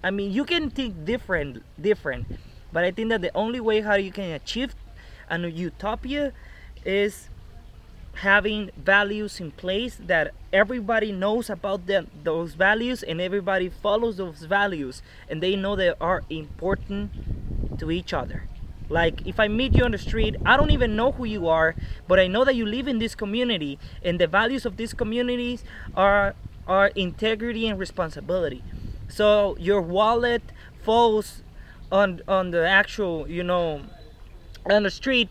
I 0.02 0.10
mean, 0.10 0.32
you 0.32 0.44
can 0.44 0.70
think 0.70 1.04
different, 1.04 1.62
different. 1.80 2.26
But 2.72 2.84
I 2.84 2.90
think 2.90 3.08
that 3.10 3.22
the 3.22 3.34
only 3.34 3.60
way 3.60 3.80
how 3.80 3.94
you 3.94 4.12
can 4.12 4.30
achieve 4.30 4.74
an 5.28 5.44
utopia 5.56 6.32
is 6.84 7.28
having 8.16 8.70
values 8.76 9.40
in 9.40 9.50
place 9.50 9.98
that 10.06 10.32
everybody 10.52 11.12
knows 11.12 11.50
about 11.50 11.86
them, 11.86 12.10
those 12.22 12.54
values 12.54 13.02
and 13.02 13.20
everybody 13.20 13.68
follows 13.68 14.16
those 14.16 14.44
values 14.44 15.02
and 15.28 15.42
they 15.42 15.54
know 15.54 15.76
they 15.76 15.92
are 16.00 16.22
important 16.30 17.10
to 17.78 17.90
each 17.90 18.14
other 18.14 18.48
like 18.88 19.26
if 19.26 19.40
i 19.40 19.48
meet 19.48 19.74
you 19.74 19.84
on 19.84 19.90
the 19.90 19.98
street 19.98 20.36
i 20.44 20.56
don't 20.56 20.70
even 20.70 20.94
know 20.94 21.12
who 21.12 21.24
you 21.24 21.48
are 21.48 21.74
but 22.06 22.18
i 22.18 22.26
know 22.26 22.44
that 22.44 22.54
you 22.54 22.64
live 22.64 22.86
in 22.86 22.98
this 22.98 23.14
community 23.14 23.78
and 24.04 24.20
the 24.20 24.26
values 24.26 24.64
of 24.64 24.76
these 24.76 24.94
communities 24.94 25.64
are 25.96 26.34
are 26.66 26.88
integrity 26.88 27.68
and 27.68 27.78
responsibility. 27.78 28.62
So 29.08 29.56
your 29.58 29.80
wallet 29.80 30.42
falls 30.82 31.42
on 31.92 32.20
on 32.26 32.50
the 32.50 32.66
actual 32.66 33.28
you 33.28 33.44
know 33.44 33.82
on 34.68 34.82
the 34.82 34.90
street 34.90 35.28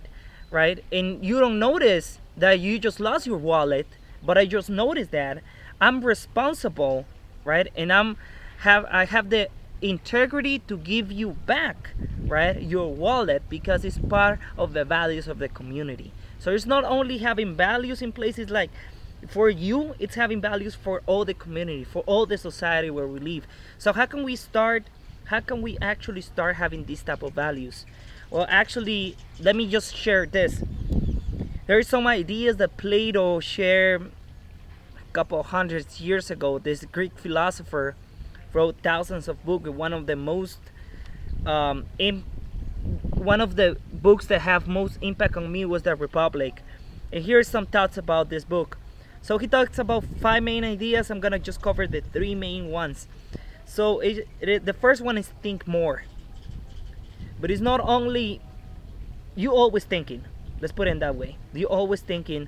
right? 0.51 0.83
And 0.91 1.25
you 1.25 1.39
don't 1.39 1.59
notice 1.59 2.19
that 2.37 2.59
you 2.59 2.79
just 2.79 2.99
lost 2.99 3.25
your 3.27 3.37
wallet 3.37 3.87
but 4.23 4.37
i 4.37 4.45
just 4.45 4.69
noticed 4.69 5.11
that. 5.11 5.43
I'm 5.81 6.03
responsible 6.03 7.05
right? 7.43 7.67
And 7.75 7.91
i'm 7.91 8.17
have 8.59 8.85
i 8.89 9.05
have 9.05 9.29
the 9.29 9.49
integrity 9.81 10.59
to 10.59 10.77
give 10.77 11.11
you 11.11 11.31
back, 11.45 11.91
right? 12.27 12.61
Your 12.61 12.93
wallet 12.93 13.43
because 13.49 13.85
it's 13.85 13.97
part 13.97 14.39
of 14.57 14.73
the 14.73 14.85
values 14.85 15.27
of 15.27 15.39
the 15.39 15.49
community. 15.49 16.11
So 16.39 16.51
it's 16.51 16.65
not 16.65 16.83
only 16.83 17.19
having 17.19 17.55
values 17.55 18.01
in 18.01 18.11
places 18.11 18.49
like 18.49 18.69
for 19.27 19.49
you, 19.49 19.95
it's 19.99 20.15
having 20.15 20.41
values 20.41 20.75
for 20.75 21.01
all 21.05 21.25
the 21.25 21.33
community, 21.33 21.83
for 21.83 22.03
all 22.05 22.25
the 22.25 22.37
society 22.37 22.89
where 22.89 23.07
we 23.07 23.19
live. 23.19 23.47
So 23.77 23.93
how 23.93 24.05
can 24.05 24.23
we 24.23 24.35
start? 24.35 24.83
How 25.25 25.39
can 25.39 25.61
we 25.61 25.77
actually 25.81 26.21
start 26.21 26.57
having 26.57 26.85
these 26.85 27.01
type 27.01 27.23
of 27.23 27.33
values? 27.33 27.85
Well, 28.29 28.45
actually, 28.49 29.17
let 29.39 29.55
me 29.55 29.67
just 29.67 29.95
share 29.95 30.25
this. 30.25 30.61
There 31.67 31.77
are 31.77 31.83
some 31.83 32.05
ideas 32.05 32.57
that 32.57 32.77
Plato 32.77 33.39
shared 33.39 34.11
a 34.97 35.13
couple 35.13 35.39
of 35.39 35.47
hundreds 35.47 35.99
years 35.99 36.29
ago. 36.29 36.59
This 36.59 36.85
Greek 36.91 37.17
philosopher 37.17 37.95
wrote 38.53 38.75
thousands 38.83 39.27
of 39.27 39.43
books. 39.43 39.69
One 39.69 39.93
of 39.93 40.05
the 40.05 40.15
most 40.15 40.59
um, 41.45 41.85
in, 41.99 42.23
one 43.13 43.41
of 43.41 43.55
the 43.55 43.77
books 43.91 44.27
that 44.27 44.41
have 44.41 44.67
most 44.67 44.97
impact 45.01 45.37
on 45.37 45.51
me 45.51 45.65
was 45.65 45.83
the 45.83 45.95
Republic. 45.95 46.61
And 47.11 47.23
here's 47.23 47.47
some 47.47 47.65
thoughts 47.65 47.97
about 47.97 48.29
this 48.29 48.43
book. 48.43 48.77
So 49.21 49.37
he 49.37 49.47
talks 49.47 49.79
about 49.79 50.03
five 50.21 50.43
main 50.43 50.63
ideas. 50.63 51.09
I'm 51.09 51.19
gonna 51.19 51.39
just 51.39 51.61
cover 51.61 51.87
the 51.87 52.01
three 52.01 52.35
main 52.35 52.69
ones. 52.69 53.07
So 53.65 53.99
it, 53.99 54.27
it, 54.39 54.65
the 54.65 54.73
first 54.73 55.01
one 55.01 55.17
is 55.17 55.29
think 55.41 55.67
more. 55.67 56.03
But 57.39 57.49
it's 57.49 57.61
not 57.61 57.79
only 57.81 58.41
you 59.35 59.51
always 59.51 59.83
thinking. 59.83 60.23
Let's 60.61 60.71
put 60.71 60.87
it 60.87 60.91
in 60.91 60.99
that 60.99 61.15
way. 61.15 61.37
You 61.53 61.67
always 61.67 62.01
thinking, 62.01 62.47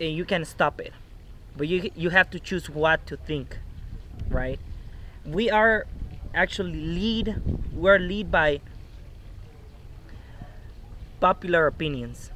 and 0.00 0.12
you 0.12 0.24
can 0.24 0.44
stop 0.44 0.80
it. 0.80 0.92
But 1.56 1.68
you 1.68 1.90
you 1.94 2.10
have 2.10 2.30
to 2.30 2.40
choose 2.40 2.68
what 2.68 3.06
to 3.06 3.16
think, 3.16 3.58
right? 4.28 4.60
We 5.24 5.50
are 5.50 5.86
actually 6.36 6.74
lead. 6.74 7.42
We're 7.72 7.98
lead 7.98 8.30
by 8.30 8.60
popular 11.18 11.66
opinions. 11.66 12.30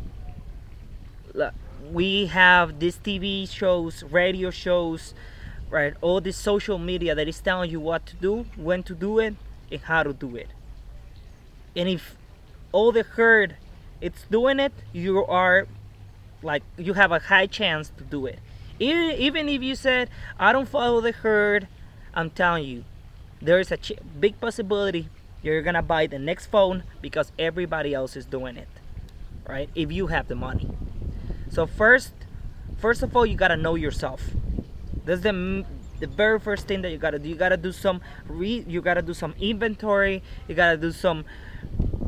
We 1.92 2.26
have 2.26 2.80
these 2.80 2.96
TV 2.96 3.48
shows, 3.48 4.02
radio 4.02 4.50
shows, 4.50 5.14
right? 5.68 5.94
All 6.00 6.20
this 6.20 6.36
social 6.36 6.78
media 6.78 7.14
that 7.14 7.28
is 7.28 7.40
telling 7.40 7.70
you 7.70 7.78
what 7.78 8.06
to 8.06 8.16
do, 8.16 8.46
when 8.56 8.82
to 8.84 8.94
do 8.94 9.18
it, 9.18 9.36
and 9.70 9.80
how 9.82 10.02
to 10.02 10.12
do 10.12 10.34
it. 10.34 10.48
And 11.76 11.88
if 11.88 12.16
all 12.72 12.90
the 12.90 13.02
herd 13.02 13.56
it's 14.00 14.24
doing 14.30 14.58
it, 14.58 14.72
you 14.92 15.24
are 15.26 15.66
like 16.42 16.62
you 16.78 16.94
have 16.94 17.12
a 17.12 17.18
high 17.18 17.46
chance 17.46 17.92
to 17.98 18.04
do 18.04 18.26
it. 18.26 18.38
Even, 18.78 19.10
even 19.12 19.48
if 19.48 19.62
you 19.62 19.74
said 19.74 20.08
I 20.38 20.52
don't 20.52 20.68
follow 20.68 21.00
the 21.00 21.12
herd, 21.12 21.68
I'm 22.14 22.30
telling 22.30 22.64
you, 22.64 22.84
there 23.40 23.60
is 23.60 23.72
a 23.72 23.78
big 24.18 24.40
possibility 24.40 25.08
you're 25.42 25.62
gonna 25.62 25.82
buy 25.82 26.06
the 26.06 26.18
next 26.18 26.46
phone 26.46 26.82
because 27.00 27.32
everybody 27.38 27.94
else 27.94 28.16
is 28.16 28.26
doing 28.26 28.56
it, 28.56 28.68
right? 29.48 29.70
If 29.74 29.90
you 29.90 30.08
have 30.08 30.28
the 30.28 30.34
money. 30.34 30.68
So 31.48 31.66
first, 31.66 32.12
first 32.78 33.02
of 33.02 33.16
all, 33.16 33.24
you 33.24 33.36
gotta 33.36 33.56
know 33.56 33.74
yourself. 33.74 34.30
That's 35.04 35.22
the 35.22 35.64
the 35.98 36.06
very 36.06 36.38
first 36.38 36.66
thing 36.66 36.82
that 36.82 36.90
you 36.90 36.98
gotta 36.98 37.18
do. 37.18 37.28
You 37.28 37.34
gotta 37.34 37.56
do 37.56 37.72
some 37.72 38.00
re. 38.28 38.64
You 38.68 38.80
gotta 38.80 39.02
do 39.02 39.14
some 39.14 39.34
inventory. 39.40 40.22
You 40.46 40.54
gotta 40.54 40.76
do 40.76 40.92
some 40.92 41.24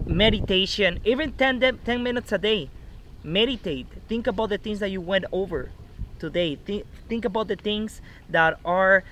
meditation. 0.06 1.00
Even 1.04 1.32
10, 1.32 1.78
10 1.84 2.02
minutes 2.02 2.32
a 2.32 2.38
day. 2.38 2.70
Meditate. 3.24 3.86
Think 4.08 4.26
about 4.26 4.50
the 4.50 4.58
things 4.58 4.80
that 4.80 4.90
you 4.90 5.00
went 5.00 5.24
over 5.32 5.70
today. 6.18 6.56
Think, 6.56 6.86
think 7.08 7.24
about 7.24 7.48
the 7.48 7.56
things 7.56 8.00
that 8.28 8.58
are 8.64 9.04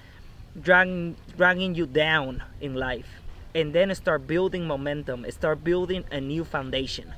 dragging 0.58 1.16
dragging 1.36 1.74
you 1.74 1.86
down 1.86 2.42
in 2.60 2.74
life. 2.74 3.20
And 3.54 3.72
then 3.74 3.92
start 3.94 4.26
building 4.26 4.66
momentum 4.66 5.26
start 5.30 5.64
building 5.64 6.04
a 6.10 6.20
new 6.20 6.44
foundation. 6.44 7.14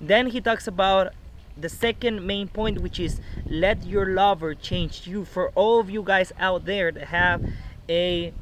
Then 0.00 0.28
he 0.28 0.40
talks 0.40 0.66
about 0.66 1.12
the 1.58 1.68
second 1.68 2.26
main 2.26 2.48
point 2.48 2.80
which 2.80 3.00
is 3.00 3.20
let 3.46 3.84
your 3.86 4.06
lover 4.06 4.54
change 4.54 5.06
you. 5.06 5.24
For 5.24 5.50
all 5.50 5.80
of 5.80 5.90
you 5.90 6.02
guys 6.02 6.32
out 6.38 6.66
there 6.66 6.92
that 6.92 7.08
have 7.08 7.42
a 7.88 8.32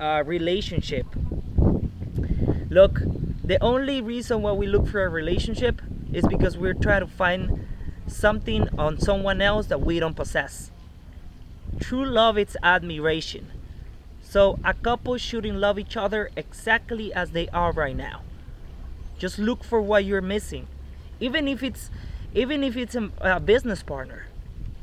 uh, 0.00 0.22
relationship. 0.26 1.06
Look 2.70 3.00
the 3.42 3.62
only 3.62 4.02
reason 4.02 4.42
why 4.42 4.52
we 4.52 4.66
look 4.66 4.86
for 4.86 5.04
a 5.04 5.08
relationship 5.08 5.80
is 6.12 6.26
because 6.26 6.58
we're 6.58 6.74
trying 6.74 7.00
to 7.00 7.06
find 7.06 7.66
something 8.06 8.68
on 8.78 8.98
someone 8.98 9.40
else 9.40 9.66
that 9.66 9.80
we 9.80 9.98
don't 9.98 10.14
possess. 10.14 10.70
True 11.80 12.04
love 12.04 12.36
is 12.36 12.56
admiration 12.62 13.50
so 14.28 14.58
a 14.62 14.74
couple 14.74 15.16
shouldn't 15.16 15.58
love 15.58 15.78
each 15.78 15.96
other 15.96 16.28
exactly 16.36 17.14
as 17.14 17.30
they 17.30 17.48
are 17.48 17.72
right 17.72 17.96
now. 17.96 18.20
Just 19.18 19.38
look 19.38 19.64
for 19.64 19.80
what 19.80 20.04
you're 20.04 20.20
missing. 20.20 20.66
Even 21.18 21.48
if 21.48 21.62
it's 21.62 21.90
even 22.34 22.62
if 22.62 22.76
it's 22.76 22.94
a, 22.94 23.10
a 23.22 23.40
business 23.40 23.82
partner. 23.82 24.26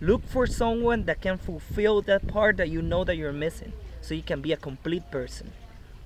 Look 0.01 0.25
for 0.27 0.47
someone 0.47 1.05
that 1.05 1.21
can 1.21 1.37
fulfill 1.37 2.01
that 2.01 2.27
part 2.27 2.57
that 2.57 2.69
you 2.69 2.81
know 2.81 3.03
that 3.03 3.17
you're 3.17 3.31
missing 3.31 3.71
so 4.01 4.15
you 4.15 4.23
can 4.23 4.41
be 4.41 4.51
a 4.51 4.57
complete 4.57 5.11
person. 5.11 5.51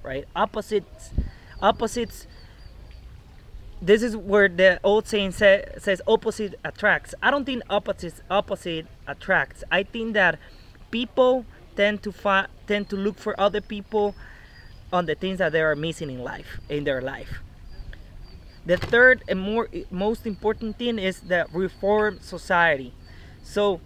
Right? 0.04 0.28
Opposites 0.36 1.12
opposites 1.62 2.28
this 3.82 4.04
is 4.04 4.18
where 4.18 4.50
the 4.50 4.82
old 4.84 5.08
saying 5.08 5.32
say, 5.32 5.64
says 5.78 6.02
opposite 6.06 6.60
attracts. 6.66 7.16
I 7.24 7.32
don't 7.32 7.46
think 7.46 7.64
opposite 7.70 8.16
opposite 8.30 8.88
attracts. 9.08 9.64
I 9.72 9.84
think 9.84 10.14
that 10.16 10.38
people 10.92 11.46
tend 11.80 12.04
to 12.04 12.14
tend 12.68 12.90
to 12.90 12.98
look 12.98 13.18
for 13.18 13.40
other 13.40 13.62
people 13.62 14.14
on 14.92 15.06
the 15.06 15.16
things 15.16 15.38
that 15.38 15.54
they 15.54 15.62
are 15.62 15.78
missing 15.78 16.10
in 16.10 16.22
life 16.22 16.60
in 16.68 16.84
their 16.84 17.02
life. 17.02 17.40
The 18.66 18.76
third 18.76 19.24
and 19.30 19.40
more 19.40 19.70
most 19.90 20.28
important 20.28 20.78
thing 20.78 21.00
is 21.00 21.22
the 21.22 21.48
reform 21.54 22.20
society. 22.20 22.94
So 23.44 23.80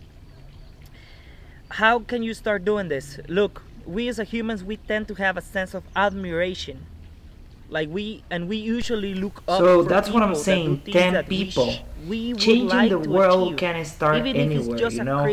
how 1.69 1.99
can 1.99 2.23
you 2.23 2.34
start 2.34 2.65
doing 2.65 2.88
this? 2.89 3.19
Look 3.27 3.62
we 3.86 4.08
as 4.08 4.17
humans 4.17 4.63
we 4.63 4.77
tend 4.77 5.08
to 5.10 5.13
have 5.15 5.38
a 5.38 5.41
sense 5.41 5.75
of 5.75 5.84
admiration 5.95 6.88
like 7.69 7.89
we 7.89 8.23
and 8.30 8.47
we 8.47 8.58
usually 8.58 9.13
look 9.13 9.43
up 9.47 9.60
so 9.60 9.84
that's 9.84 10.10
what 10.10 10.23
i'm 10.23 10.36
saying. 10.36 10.82
10 10.82 11.26
people. 11.26 11.73
we, 12.08 12.34
we 12.34 12.34
changing 12.34 12.67
like 12.67 12.89
the 12.89 12.99
world 12.99 13.58
can 13.58 13.84
start 13.86 14.26
anywhere 14.26 14.89
you 14.89 15.04
know? 15.04 15.26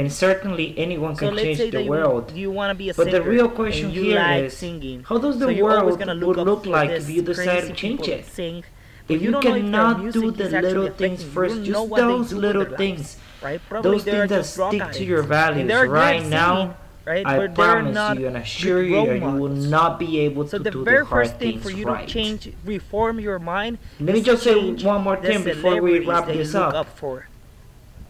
and 0.00 0.12
certainly 0.12 0.76
anyone 0.76 1.16
can 1.16 1.34
so 1.34 1.42
change 1.42 1.70
the 1.70 1.86
world 1.88 2.30
you, 2.32 2.42
you 2.42 2.50
want 2.50 2.70
to 2.70 2.74
be 2.74 2.90
a 2.90 2.94
but 2.94 3.10
the 3.10 3.22
real 3.22 3.48
question 3.48 3.90
here 3.90 4.16
like 4.16 4.44
is 4.44 4.56
singing. 4.56 5.02
how 5.04 5.18
does 5.18 5.38
the 5.38 5.46
so 5.46 5.62
world 5.64 5.98
look 5.98 6.36
would 6.36 6.46
look 6.46 6.66
like 6.66 6.90
if 6.90 7.08
you 7.08 7.22
decide 7.22 7.62
to 7.62 7.72
change 7.72 8.06
it? 8.08 8.26
sing, 8.26 8.64
if 9.08 9.22
you, 9.22 9.30
you 9.30 9.40
cannot 9.40 10.12
do 10.12 10.30
the 10.30 10.48
little 10.48 10.90
things 10.90 11.22
first 11.22 11.62
just 11.64 11.90
those 11.90 12.32
little 12.32 12.64
things. 12.76 13.16
right? 13.42 13.60
those 13.82 14.04
things 14.04 14.28
that 14.28 14.44
stick 14.44 14.92
to 14.92 15.04
your 15.04 15.22
values 15.22 15.72
right 15.88 16.26
now 16.26 16.76
right? 17.08 17.26
I 17.26 17.36
but 17.38 17.54
promise 17.54 18.18
you 18.18 18.26
and 18.26 18.36
assure 18.36 18.82
you 18.82 19.12
you 19.12 19.20
will 19.20 19.48
not 19.48 19.98
be 19.98 20.20
able 20.20 20.46
so 20.46 20.58
to 20.58 20.64
the 20.64 20.70
do 20.70 20.84
very 20.84 21.04
the 21.04 21.06
first 21.06 21.36
thing 21.36 21.58
for 21.58 21.70
you 21.70 21.86
right. 21.86 22.06
to 22.06 22.12
change, 22.12 22.52
reform 22.64 23.18
your 23.18 23.38
mind. 23.38 23.78
Let 23.98 24.14
me 24.14 24.22
just 24.22 24.42
say 24.42 24.72
one 24.72 25.02
more 25.02 25.16
thing 25.16 25.42
before 25.42 25.80
we 25.80 26.04
wrap 26.06 26.26
this 26.26 26.54
up. 26.54 26.74
up 26.74 26.88
for. 26.96 27.26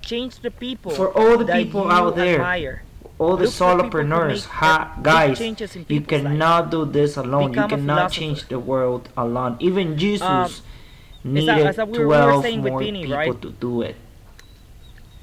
Change 0.03 0.41
the 0.41 0.51
people. 0.51 0.91
For 0.91 1.17
all 1.17 1.39
the 1.39 1.47
people 1.47 1.91
out 1.91 2.17
there. 2.17 2.37
Admire. 2.37 2.83
All 3.19 3.37
the 3.37 3.47
solopreneurs, 3.47 4.45
ha, 4.47 4.97
guys, 5.03 5.41
you 5.41 6.01
cannot 6.03 6.65
life. 6.65 6.71
do 6.71 6.85
this 6.85 7.17
alone. 7.17 7.51
Become 7.51 7.71
you 7.71 7.77
cannot 7.79 8.13
change 8.13 8.47
the 8.47 8.61
world 8.61 9.09
alone. 9.17 9.57
Even 9.59 9.99
Jesus 9.99 10.23
um, 10.23 10.53
needed 11.25 11.67
as 11.67 11.79
we 11.79 11.99
12 11.99 12.59
more 12.59 12.81
Pini, 12.81 13.03
people 13.03 13.17
right? 13.17 13.43
to 13.43 13.51
do 13.51 13.83
it. 13.83 13.97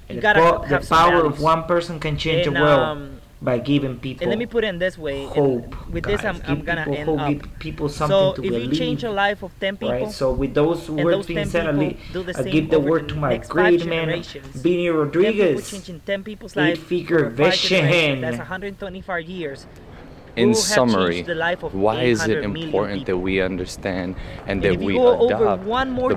You 0.10 0.20
the, 0.20 0.66
the 0.68 0.86
power 0.90 1.26
of 1.26 1.40
one 1.40 1.64
person 1.64 2.02
can 2.02 2.18
change 2.18 2.46
and, 2.46 2.58
the 2.58 2.62
world. 2.62 2.80
Um, 2.80 3.22
by 3.46 3.58
giving 3.60 3.98
people 4.00 4.24
and 4.24 4.30
let 4.30 4.40
me 4.40 4.46
put 4.46 4.64
it 4.64 4.68
in 4.68 4.80
this 4.80 4.98
way 4.98 5.26
hope 5.28 5.88
with 5.90 6.04
guys. 6.04 6.18
this 6.18 6.26
i'm, 6.26 6.42
I'm 6.46 6.62
gonna 6.64 6.82
end 6.92 7.08
hope, 7.08 7.20
up. 7.20 7.30
give 7.30 7.60
people 7.60 7.88
something 7.88 8.18
so 8.18 8.34
to 8.34 8.44
if 8.44 8.52
believe, 8.52 8.74
you 8.74 8.78
change 8.78 9.04
a 9.04 9.12
life 9.12 9.44
of 9.44 9.58
10 9.60 9.78
people 9.78 9.92
right 9.92 10.12
so 10.12 10.32
with 10.32 10.54
those 10.54 10.90
words 10.90 11.28
being 11.28 11.46
said 11.46 11.68
i 11.68 12.44
give 12.44 12.70
the 12.70 12.80
word 12.80 13.08
to 13.10 13.16
my 13.16 13.38
great 13.38 13.86
man 13.86 14.24
Vinny 14.24 14.90
Rodriguez. 14.90 15.70
10 15.70 15.82
people 15.82 16.02
10 16.06 16.24
people's 16.24 16.56
life 16.56 16.84
figure 16.84 17.30
vision 17.30 18.22
that's 18.22 18.38
125 18.38 19.30
years. 19.30 19.68
In 20.36 20.54
summary, 20.54 21.24
why 21.72 22.04
is 22.04 22.28
it 22.28 22.44
important 22.44 23.06
that 23.06 23.18
we 23.18 23.42
understand 23.42 24.16
and, 24.42 24.50
and 24.50 24.64
that 24.64 24.78
we 24.80 24.98
adopt 24.98 25.64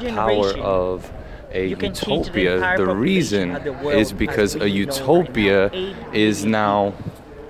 the 0.00 0.10
power 0.10 0.50
of 0.58 1.12
a 1.52 1.66
utopia. 1.66 2.76
The, 2.76 2.84
the 2.84 2.94
reason 2.94 3.52
the 3.52 3.88
is 3.90 4.12
because 4.12 4.54
a 4.56 4.68
utopia 4.68 5.68
right 5.68 6.14
is 6.14 6.44
now 6.44 6.94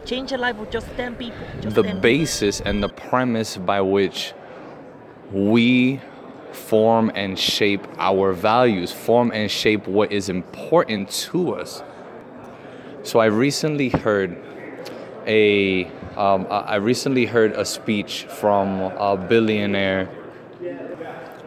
change 0.04 0.30
the 0.30 0.38
life 0.38 0.58
of 0.58 0.70
just 0.70 0.86
10 0.96 1.16
people. 1.16 1.38
Just 1.60 1.76
the 1.76 1.82
10 1.82 2.00
basis 2.00 2.58
people. 2.58 2.70
and 2.70 2.82
the 2.82 2.88
premise 2.88 3.56
by 3.56 3.80
which 3.80 4.32
we 5.32 6.00
form 6.52 7.12
and 7.14 7.38
shape 7.38 7.86
our 7.98 8.32
values, 8.32 8.90
form 8.90 9.30
and 9.34 9.50
shape 9.50 9.86
what 9.86 10.10
is 10.10 10.28
important 10.28 11.10
to 11.10 11.54
us. 11.54 11.82
So 13.02 13.20
I 13.20 13.26
recently 13.26 13.90
heard 13.90 14.36
a 15.26 15.90
Um, 16.16 16.48
I 16.50 16.76
recently 16.76 17.26
heard 17.26 17.52
a 17.52 17.64
speech 17.64 18.24
from 18.24 18.80
a 18.80 19.16
billionaire 19.16 20.08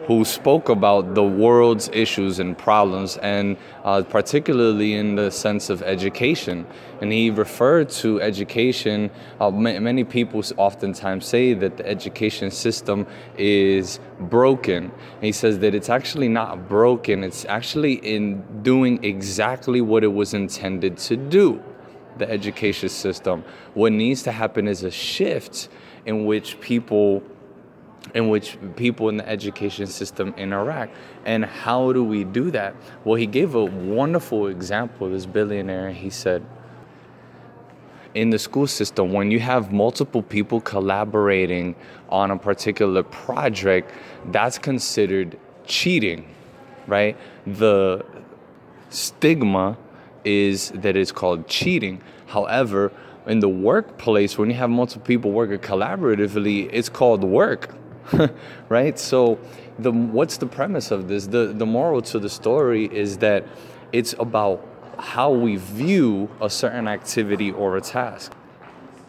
who 0.06 0.24
spoke 0.24 0.68
about 0.68 1.14
the 1.14 1.22
world's 1.22 1.88
issues 1.92 2.38
and 2.38 2.58
problems, 2.58 3.16
and 3.18 3.56
uh, 3.84 4.02
particularly 4.02 4.94
in 4.94 5.14
the 5.14 5.30
sense 5.30 5.70
of 5.70 5.82
education. 5.82 6.66
And 7.00 7.12
he 7.12 7.30
referred 7.30 7.88
to 7.90 8.20
education. 8.20 9.10
Uh, 9.40 9.50
many 9.50 10.04
people 10.04 10.42
oftentimes 10.56 11.26
say 11.26 11.54
that 11.54 11.76
the 11.76 11.86
education 11.86 12.50
system 12.50 13.06
is 13.38 14.00
broken. 14.18 14.84
And 14.84 15.24
he 15.24 15.32
says 15.32 15.60
that 15.60 15.74
it's 15.74 15.88
actually 15.88 16.28
not 16.28 16.68
broken, 16.68 17.22
it's 17.22 17.44
actually 17.44 17.94
in 17.94 18.62
doing 18.62 19.02
exactly 19.04 19.80
what 19.80 20.04
it 20.04 20.12
was 20.12 20.34
intended 20.34 20.96
to 20.98 21.16
do 21.16 21.62
the 22.18 22.30
education 22.30 22.88
system. 22.88 23.44
What 23.74 23.92
needs 23.92 24.22
to 24.24 24.32
happen 24.32 24.68
is 24.68 24.82
a 24.82 24.90
shift 24.90 25.68
in 26.04 26.26
which 26.26 26.60
people 26.60 27.22
in 28.14 28.28
which 28.28 28.58
people 28.76 29.08
in 29.08 29.16
the 29.16 29.28
education 29.28 29.86
system 29.86 30.34
interact. 30.36 30.94
And 31.24 31.44
how 31.44 31.92
do 31.92 32.04
we 32.04 32.24
do 32.24 32.50
that? 32.50 32.74
Well, 33.04 33.14
he 33.14 33.26
gave 33.26 33.54
a 33.54 33.64
wonderful 33.64 34.48
example, 34.48 35.10
this 35.10 35.26
billionaire. 35.26 35.92
He 35.92 36.10
said, 36.10 36.44
in 38.14 38.30
the 38.30 38.38
school 38.38 38.66
system, 38.66 39.12
when 39.12 39.30
you 39.30 39.40
have 39.40 39.72
multiple 39.72 40.22
people 40.22 40.60
collaborating 40.60 41.74
on 42.10 42.30
a 42.30 42.36
particular 42.36 43.02
project, 43.02 43.90
that's 44.26 44.58
considered 44.58 45.38
cheating, 45.64 46.28
right? 46.86 47.16
The 47.46 48.04
stigma 48.90 49.78
is 50.24 50.70
that 50.72 50.96
it's 50.96 51.12
called 51.12 51.48
cheating. 51.48 52.02
However, 52.26 52.92
in 53.26 53.40
the 53.40 53.48
workplace, 53.48 54.36
when 54.36 54.50
you 54.50 54.56
have 54.56 54.68
multiple 54.68 55.06
people 55.06 55.30
working 55.30 55.58
collaboratively, 55.58 56.68
it's 56.70 56.90
called 56.90 57.24
work 57.24 57.74
right? 58.68 58.98
So, 58.98 59.38
the 59.78 59.92
what's 59.92 60.36
the 60.36 60.46
premise 60.46 60.90
of 60.90 61.08
this? 61.08 61.26
The 61.26 61.52
the 61.54 61.66
moral 61.66 62.02
to 62.02 62.18
the 62.18 62.28
story 62.28 62.86
is 62.92 63.18
that 63.18 63.46
it's 63.92 64.14
about 64.18 64.66
how 64.98 65.30
we 65.30 65.56
view 65.56 66.28
a 66.40 66.50
certain 66.50 66.88
activity 66.88 67.50
or 67.50 67.76
a 67.76 67.80
task 67.80 68.32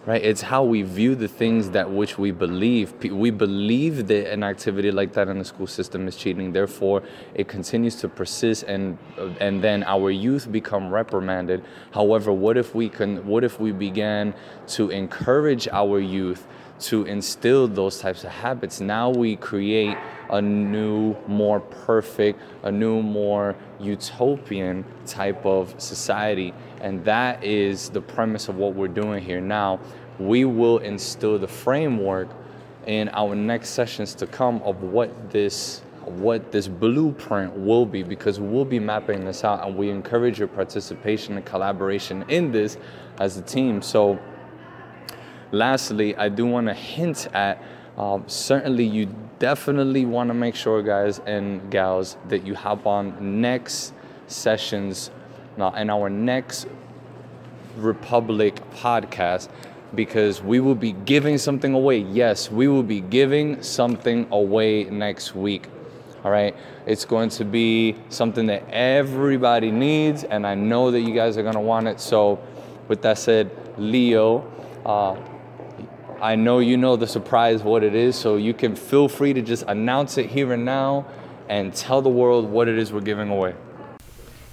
right 0.06 0.22
it's 0.22 0.42
how 0.42 0.64
we 0.64 0.82
view 0.82 1.16
the 1.16 1.28
things 1.28 1.70
that 1.70 1.90
which 1.90 2.18
we 2.18 2.32
believe 2.32 2.94
we 3.06 3.30
believe 3.30 4.08
that 4.08 4.32
an 4.32 4.44
activity 4.44 4.92
like 4.92 5.14
that 5.14 5.28
in 5.28 5.38
the 5.40 5.46
school 5.46 5.68
system 5.68 6.08
is 6.08 6.16
cheating 6.16 6.52
therefore 6.52 7.02
it 7.36 7.48
continues 7.48 7.96
to 7.96 8.10
persist 8.10 8.64
and 8.64 8.98
and 9.40 9.64
then 9.64 9.84
our 9.84 10.12
youth 10.12 10.52
become 10.52 10.90
reprimanded 10.90 11.64
however 11.92 12.34
what 12.34 12.58
if 12.58 12.76
we 12.76 12.90
can 12.90 13.26
what 13.26 13.44
if 13.44 13.60
we 13.60 13.72
began 13.72 14.34
to 14.68 14.90
encourage 14.90 15.68
our 15.70 16.00
youth 16.00 16.48
to 16.84 17.06
instill 17.06 17.68
those 17.68 18.00
types 18.00 18.24
of 18.24 18.30
habits 18.30 18.80
now 18.80 19.10
we 19.10 19.36
create 19.36 19.98
a 20.30 20.42
new 20.42 21.16
more 21.28 21.60
perfect 21.60 22.40
a 22.64 22.72
new 22.72 23.02
more 23.02 23.56
utopian 23.80 24.86
type 25.06 25.46
of 25.46 25.74
society 25.78 26.54
and 26.84 27.04
that 27.06 27.42
is 27.42 27.90
the 27.90 28.02
premise 28.02 28.50
of 28.50 28.58
what 28.58 28.76
we're 28.76 28.90
doing 28.90 29.24
here. 29.24 29.40
Now, 29.40 29.80
we 30.20 30.44
will 30.44 30.80
instill 30.80 31.40
the 31.40 31.48
framework 31.48 32.28
in 32.86 33.10
our 33.14 33.34
next 33.34 33.70
sessions 33.70 34.14
to 34.16 34.28
come 34.28 34.62
of 34.64 34.84
what 34.84 35.32
this 35.32 35.82
what 36.04 36.52
this 36.52 36.68
blueprint 36.68 37.56
will 37.56 37.86
be 37.86 38.04
because 38.04 38.38
we'll 38.38 38.66
be 38.66 38.78
mapping 38.78 39.24
this 39.24 39.46
out 39.46 39.66
and 39.66 39.78
we 39.78 39.90
encourage 39.90 40.38
your 40.38 40.50
participation 40.50 41.38
and 41.38 41.46
collaboration 41.46 42.26
in 42.28 42.52
this 42.52 42.76
as 43.20 43.38
a 43.38 43.42
team. 43.42 43.82
So 43.82 44.20
lastly, 45.54 46.18
I 46.18 46.28
do 46.28 46.46
want 46.46 46.68
to 46.68 46.74
hint 46.74 47.28
at 47.34 47.64
um, 47.98 48.24
certainly 48.28 48.84
you 48.86 49.08
definitely 49.40 50.06
want 50.06 50.30
to 50.30 50.34
make 50.34 50.56
sure 50.56 50.82
guys 50.82 51.20
and 51.20 51.72
gals 51.72 52.18
that 52.28 52.46
you 52.46 52.56
hop 52.56 52.88
on 52.88 53.40
next 53.40 53.94
sessions 54.28 55.12
now 55.56 55.74
in 55.76 55.90
our 55.90 56.10
next 56.10 56.68
Republic 57.78 58.56
podcast 58.72 59.50
because 59.94 60.42
we 60.42 60.60
will 60.60 60.76
be 60.76 60.94
giving 60.94 61.38
something 61.38 61.74
away. 61.76 62.00
Yes, 62.00 62.50
we 62.50 62.68
will 62.68 62.84
be 62.84 63.00
giving 63.00 63.62
something 63.62 64.28
away 64.32 64.86
next 64.86 65.36
week. 65.36 65.68
All 66.24 66.32
right, 66.32 66.56
it's 66.88 67.06
going 67.06 67.30
to 67.30 67.46
be 67.46 67.96
something 68.10 68.46
that 68.48 68.64
everybody 68.70 69.72
needs, 69.72 70.24
and 70.24 70.48
I 70.48 70.56
know 70.56 70.90
that 70.90 71.02
you 71.02 71.14
guys 71.14 71.38
are 71.38 71.44
going 71.44 71.54
to 71.54 71.60
want 71.60 71.88
it. 71.88 72.00
So, 72.00 72.40
with 72.88 73.02
that 73.02 73.18
said, 73.18 73.52
Leo, 73.78 74.50
uh, 74.86 75.18
I 76.22 76.36
know 76.36 76.60
you 76.60 76.78
know 76.78 76.96
the 76.96 77.08
surprise 77.08 77.64
what 77.64 77.84
it 77.84 77.96
is, 77.96 78.16
so 78.16 78.38
you 78.38 78.54
can 78.54 78.76
feel 78.76 79.08
free 79.08 79.34
to 79.34 79.42
just 79.42 79.64
announce 79.68 80.18
it 80.18 80.30
here 80.30 80.54
and 80.54 80.66
now 80.66 81.06
and 81.50 81.74
tell 81.74 82.02
the 82.02 82.10
world 82.10 82.50
what 82.50 82.68
it 82.68 82.78
is 82.78 82.94
we're 82.94 83.02
giving 83.02 83.30
away. 83.30 83.56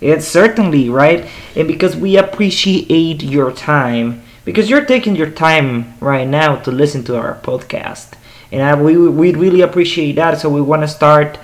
It's 0.00 0.26
certainly 0.26 0.88
right, 0.88 1.28
and 1.54 1.68
because 1.68 1.94
we 1.94 2.16
appreciate 2.16 3.22
your 3.22 3.52
time, 3.52 4.22
because 4.44 4.70
you're 4.70 4.84
taking 4.84 5.14
your 5.14 5.30
time 5.30 5.98
right 6.00 6.26
now 6.26 6.56
to 6.56 6.70
listen 6.70 7.04
to 7.04 7.16
our 7.16 7.38
podcast, 7.40 8.14
and 8.50 8.62
I, 8.62 8.74
we 8.80 8.96
we 8.96 9.34
really 9.34 9.60
appreciate 9.60 10.16
that. 10.16 10.40
So 10.40 10.48
we 10.48 10.60
want 10.60 10.82
to 10.82 10.88
start 10.88 11.38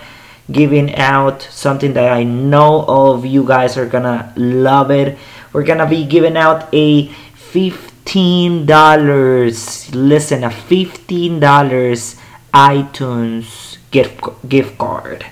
giving 0.51 0.95
out 0.95 1.43
something 1.43 1.93
that 1.95 2.13
I 2.13 2.23
know 2.23 2.83
all 2.83 3.13
of 3.15 3.27
you 3.27 3.45
guys 3.45 3.77
are 3.77 3.87
gonna 3.87 4.33
love 4.37 4.91
it. 4.91 5.19
We're 5.53 5.65
gonna 5.65 5.89
be 5.89 6.05
giving 6.07 6.37
out 6.37 6.69
a 6.73 7.09
fifteen 7.35 7.96
dollars. 8.67 9.93
Listen, 9.95 10.45
a 10.45 10.51
fifteen 10.51 11.41
dollars 11.41 12.17
iTunes 12.55 13.77
gift 13.91 14.23
gift 14.49 14.79
card 14.79 15.25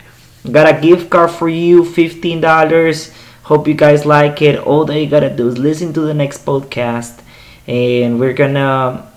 Got 0.51 0.69
a 0.69 0.79
gift 0.79 1.09
card 1.09 1.31
for 1.31 1.49
you, 1.49 1.85
$15. 1.85 3.13
Hope 3.45 3.67
you 3.67 3.73
guys 3.73 4.05
like 4.05 4.43
it. 4.43 4.59
All 4.59 4.85
that 4.85 5.01
you 5.01 5.09
gotta 5.09 5.35
do 5.35 5.49
is 5.49 5.57
listen 5.57 5.95
to 5.95 6.01
the 6.03 6.13
next 6.13 6.45
podcast, 6.45 7.21
and 7.67 8.21
we're 8.21 8.35
gonna 8.35 9.09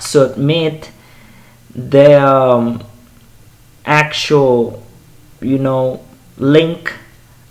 submit 0.00 0.90
the 1.72 2.20
um, 2.20 2.82
actual, 3.86 4.82
you 5.40 5.58
know, 5.58 6.02
link 6.36 6.94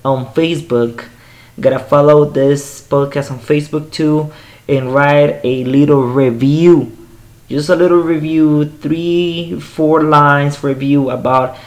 on 0.03 0.25
Facebook. 0.33 1.05
Gotta 1.59 1.79
follow 1.79 2.25
this 2.25 2.85
podcast 2.85 3.31
on 3.31 3.39
Facebook 3.39 3.91
too, 3.91 4.33
and 4.67 4.93
write 4.93 5.41
a 5.43 5.63
little 5.63 6.03
review. 6.03 6.95
Just 7.49 7.69
a 7.69 7.75
little 7.75 8.01
review, 8.01 8.65
three, 8.65 9.59
four 9.59 10.03
lines 10.03 10.63
review 10.63 11.09
about 11.09 11.57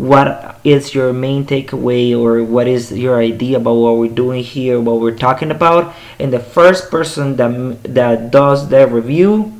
what 0.00 0.58
is 0.64 0.94
your 0.94 1.12
main 1.12 1.44
takeaway 1.44 2.16
or 2.18 2.42
what 2.42 2.66
is 2.66 2.90
your 2.90 3.20
idea 3.20 3.58
about 3.58 3.74
what 3.74 3.96
we're 3.98 4.08
doing 4.08 4.42
here 4.42 4.80
what 4.80 4.98
we're 4.98 5.14
talking 5.14 5.50
about 5.50 5.94
and 6.18 6.32
the 6.32 6.40
first 6.40 6.90
person 6.90 7.36
that 7.36 7.82
that 7.84 8.30
does 8.30 8.68
the 8.70 8.86
review 8.86 9.52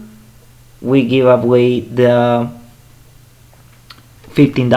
we 0.80 1.06
give 1.06 1.26
away 1.26 1.80
the 1.80 2.48
$15 4.33 4.70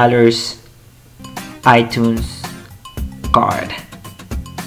iTunes 1.64 2.44
card 3.32 3.74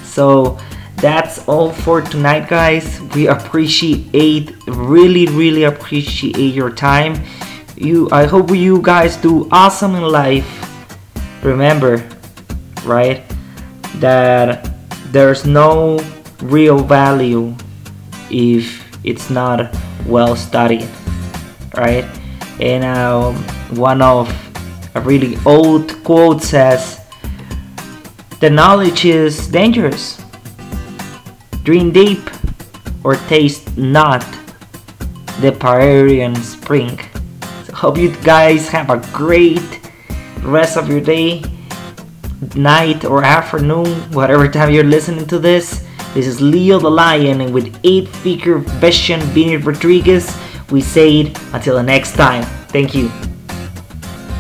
so 0.03 0.57
that's 0.97 1.47
all 1.49 1.73
for 1.73 2.01
tonight 2.01 2.49
guys 2.49 3.01
we 3.15 3.29
appreciate 3.29 4.53
really 4.67 5.27
really 5.27 5.65
appreciate 5.65 6.55
your 6.55 6.71
time 6.71 7.23
you 7.77 8.09
i 8.13 8.25
hope 8.25 8.51
you 8.51 8.81
guys 8.81 9.17
do 9.17 9.49
awesome 9.53 9.95
in 9.95 10.03
life 10.03 10.67
remember, 11.47 12.03
right, 12.85 13.23
that 13.97 14.69
there's 15.13 15.47
no 15.47 15.99
real 16.43 16.79
value 16.79 17.55
if 18.31 18.85
it's 19.05 19.31
not 19.31 19.75
well 20.07 20.37
studied, 20.37 20.89
right? 21.77 22.05
And 22.61 22.85
um, 22.85 23.37
one 23.79 24.03
of 24.03 24.29
a 24.95 25.01
really 25.01 25.39
old 25.47 26.03
quote 26.05 26.43
says, 26.43 27.01
"The 28.41 28.51
knowledge 28.51 29.05
is 29.05 29.47
dangerous. 29.49 30.21
Drink 31.67 31.95
deep, 31.95 32.23
or 33.03 33.19
taste 33.27 33.77
not 33.77 34.23
the 35.43 35.51
Pierian 35.51 36.39
spring." 36.39 36.95
So 37.67 37.75
hope 37.75 37.99
you 37.99 38.15
guys 38.23 38.69
have 38.71 38.89
a 38.89 39.03
great 39.11 39.83
rest 40.47 40.79
of 40.79 40.87
your 40.87 41.01
day, 41.03 41.43
night, 42.55 43.05
or 43.05 43.27
afternoon, 43.27 43.91
whatever 44.15 44.47
time 44.47 44.71
you're 44.71 44.87
listening 44.87 45.27
to 45.27 45.43
this. 45.43 45.83
This 46.15 46.31
is 46.31 46.41
Leo 46.41 46.79
the 46.79 46.89
Lion, 46.89 47.41
and 47.43 47.53
with 47.53 47.75
8 47.83 48.07
figure 48.23 48.63
vision, 48.79 49.19
Vinny 49.35 49.57
Rodriguez, 49.59 50.31
we 50.71 50.81
say 50.81 51.27
it 51.27 51.39
until 51.53 51.75
the 51.75 51.83
next 51.83 52.15
time. 52.15 52.47
Thank 52.71 52.95
you. 52.95 53.11